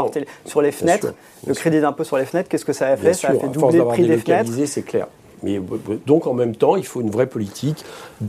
[0.45, 1.15] sur les fenêtres,
[1.47, 3.13] le crédit d'impôt sur les fenêtres, qu'est-ce que ça a fait?
[3.15, 4.53] Ça a fait doubler le prix des fenêtres.
[4.67, 5.09] C'est clair.
[5.43, 5.61] Mais
[6.07, 7.85] donc en même temps, il faut une vraie politique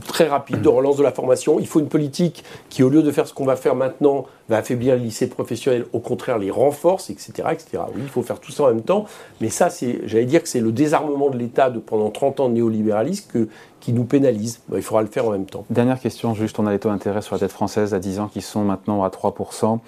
[0.06, 1.58] très rapide de relance de la formation.
[1.60, 4.58] Il faut une politique qui, au lieu de faire ce qu'on va faire maintenant, va
[4.58, 7.82] affaiblir les lycées professionnels, au contraire les renforce, etc., etc.
[7.94, 9.06] Oui, il faut faire tout ça en même temps.
[9.40, 12.48] Mais ça, c'est, j'allais dire que c'est le désarmement de l'État de pendant 30 ans
[12.48, 13.48] de néolibéralisme que,
[13.84, 14.60] qui nous pénalise.
[14.74, 15.66] il faudra le faire en même temps.
[15.68, 18.28] Dernière question, juste on a les taux d'intérêt sur la dette française à 10 ans
[18.32, 19.78] qui sont maintenant à 3%.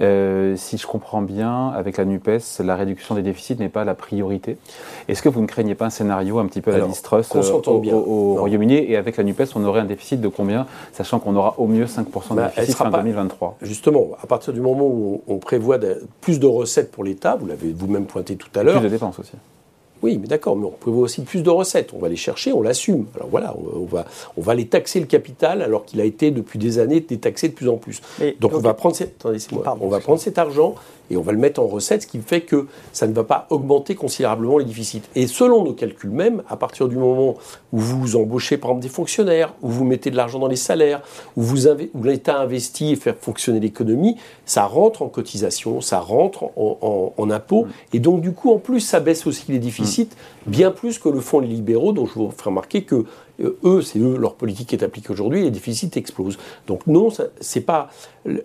[0.00, 3.94] Euh, si je comprends bien, avec la NUPES, la réduction des déficits n'est pas la
[3.94, 4.56] priorité.
[5.06, 7.52] Est-ce que vous ne craignez pas un scénario un petit peu à la distrust euh,
[7.52, 11.54] au, Royaume-Uni Et avec la NUPES, on aurait un déficit de combien Sachant qu'on aura
[11.58, 13.58] au mieux 5% de bah, déficit fin 2023.
[13.62, 15.78] Justement, à partir du moment où on, prévoit
[16.20, 18.80] plus de recettes pour l'État, vous l'avez vous-même pointé tout à l'heure.
[18.80, 19.34] Plus de dépenses aussi.
[20.04, 21.94] Oui, mais d'accord, mais on prévoit aussi plus de recettes.
[21.94, 23.06] On va les chercher, on l'assume.
[23.14, 24.04] Alors voilà, on va,
[24.36, 27.54] on va les taxer le capital alors qu'il a été depuis des années détaxé de
[27.54, 28.02] plus en plus.
[28.38, 30.74] donc, on va prendre cet, on va prendre cet argent
[31.10, 33.46] et on va le mettre en recette, ce qui fait que ça ne va pas
[33.50, 35.02] augmenter considérablement les déficits.
[35.14, 37.36] Et selon nos calculs même, à partir du moment
[37.72, 41.02] où vous embauchez par exemple des fonctionnaires, où vous mettez de l'argent dans les salaires,
[41.36, 41.44] où,
[42.04, 48.00] l'État investit et fait fonctionner l'économie, ça rentre en cotisation, ça rentre en, impôts, et
[48.00, 50.10] donc du coup en plus ça baisse aussi les déficits,
[50.46, 53.04] bien plus que le fonds les libéraux, dont je vous ferai remarquer que
[53.40, 56.38] euh, eux, c'est eux, leur politique est appliquée aujourd'hui, les déficits explosent.
[56.66, 57.08] Donc non,
[57.40, 57.90] c'est pas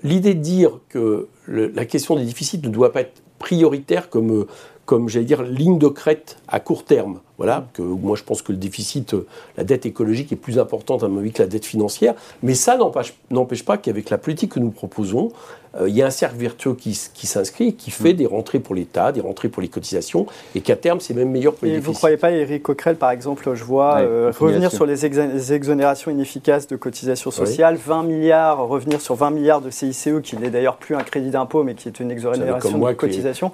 [0.04, 4.46] l'idée de dire que la question des déficits ne doit pas être prioritaire comme,
[4.86, 8.52] comme j'allais dire, ligne de crête à court terme Voilà, que moi je pense que
[8.52, 9.26] le déficit, euh,
[9.56, 12.14] la dette écologique est plus importante à mon avis que la dette financière.
[12.44, 15.32] Mais ça n'empêche pas qu'avec la politique que nous proposons,
[15.80, 18.18] euh, il y a un cercle vertueux qui, s'inscrit, qui fait mm.
[18.18, 20.26] des rentrées pour l'État, des rentrées pour les cotisations,
[20.56, 22.96] et qu'à terme, c'est même meilleur pour les Et vous ne croyez pas, Éric Coquerel,
[22.96, 25.06] par exemple, je vois euh, revenir sur les,
[25.54, 30.50] exonérations inefficaces de cotisations sociales, 20 milliards, revenir sur 20 milliards de CICE, qui n'est
[30.50, 33.52] d'ailleurs plus un crédit d'impôt, mais qui est une exonération de cotisation.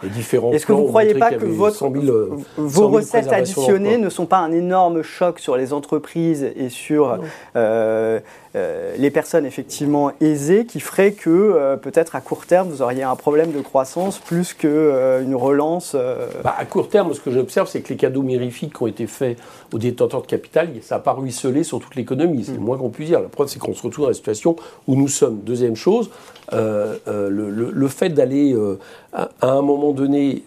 [0.54, 1.92] Est-ce que vous ne croyez pas que votre,
[2.58, 3.32] vos recettes
[3.80, 7.20] ne sont pas un énorme choc sur les entreprises et sur
[8.56, 13.04] euh, les personnes effectivement aisées qui ferait que euh, peut-être à court terme vous auriez
[13.04, 15.94] un problème de croissance plus qu'une euh, relance
[16.42, 19.08] bah, À court terme, ce que j'observe, c'est que les cadeaux mirifiques qui ont été
[19.08, 19.38] faits
[19.74, 22.46] aux détenteurs de capital, ça n'a pas ruisselé sur toute l'économie.
[22.46, 22.64] C'est le mm.
[22.64, 23.20] moins qu'on puisse dire.
[23.20, 24.56] La preuve, c'est qu'on se retrouve dans la situation
[24.88, 25.42] où nous sommes.
[25.42, 26.10] Deuxième chose,
[26.54, 28.56] le, fait d'aller
[29.12, 30.44] à, un moment donné.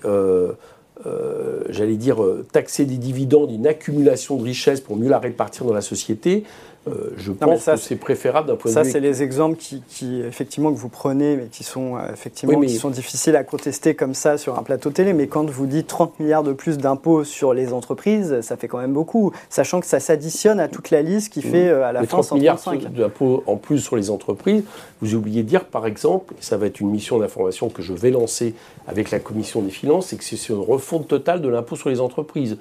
[1.71, 2.19] J'allais dire,
[2.53, 6.45] taxer des dividendes, une accumulation de richesses pour mieux la répartir dans la société,
[6.89, 8.85] euh, je pense que c'est préférable d'un point de vue.
[8.85, 12.77] Ça, c'est les exemples qui, effectivement, que vous prenez, mais qui sont, euh, effectivement, Qui
[12.77, 15.13] sont difficiles à contester comme ça sur un plateau télé.
[15.13, 18.79] Mais quand vous dites 30 milliards de plus d'impôts sur les entreprises, ça fait quand
[18.79, 22.01] même beaucoup, sachant que ça s'additionne à toute la liste qui fait euh, à la
[22.01, 22.61] fin 30 milliards
[22.91, 24.65] d'impôts en plus sur les entreprises.
[25.01, 27.93] Vous oubliez de dire, par exemple, et ça va être une mission d'information que je
[27.93, 28.55] vais lancer
[28.87, 32.01] avec la Commission des finances, c'est que c'est une refonte totale de l'impôt sur les
[32.01, 32.57] entreprises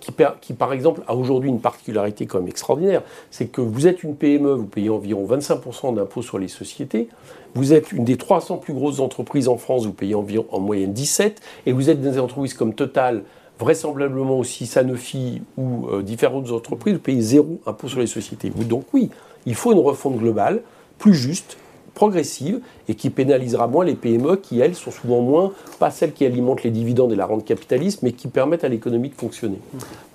[0.00, 4.16] qui, par exemple, a aujourd'hui une particularité quand même extraordinaire, c'est que vous êtes une
[4.16, 7.08] PME, vous payez environ 25% d'impôts sur les sociétés,
[7.54, 10.92] vous êtes une des 300 plus grosses entreprises en France, vous payez environ en moyenne
[10.92, 13.22] 17, et vous êtes des entreprises comme Total,
[13.58, 18.50] vraisemblablement aussi Sanofi ou euh, différentes entreprises, vous payez zéro impôt sur les sociétés.
[18.50, 19.10] Donc oui,
[19.46, 20.62] il faut une refonte globale,
[20.98, 21.58] plus juste,
[21.94, 26.24] progressive et qui pénalisera moins les PME qui, elles, sont souvent moins, pas celles qui
[26.24, 29.58] alimentent les dividendes et la rente capitaliste, mais qui permettent à l'économie de fonctionner.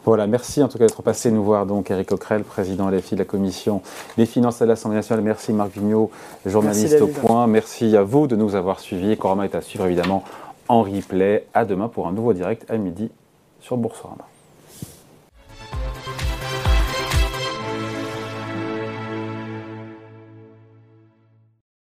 [0.05, 1.65] Voilà, merci en tout cas d'être passé nous voir.
[1.65, 3.81] Donc Eric Coquerel, président LFI de la Commission
[4.17, 5.23] des finances à l'Assemblée nationale.
[5.23, 6.11] Merci Marc Vigneault,
[6.45, 7.47] journaliste au point.
[7.47, 9.17] Merci à vous de nous avoir suivis.
[9.17, 10.23] Corama est à suivre évidemment
[10.67, 11.47] en replay.
[11.53, 13.09] À demain pour un nouveau direct à midi
[13.61, 14.27] sur Boursorama.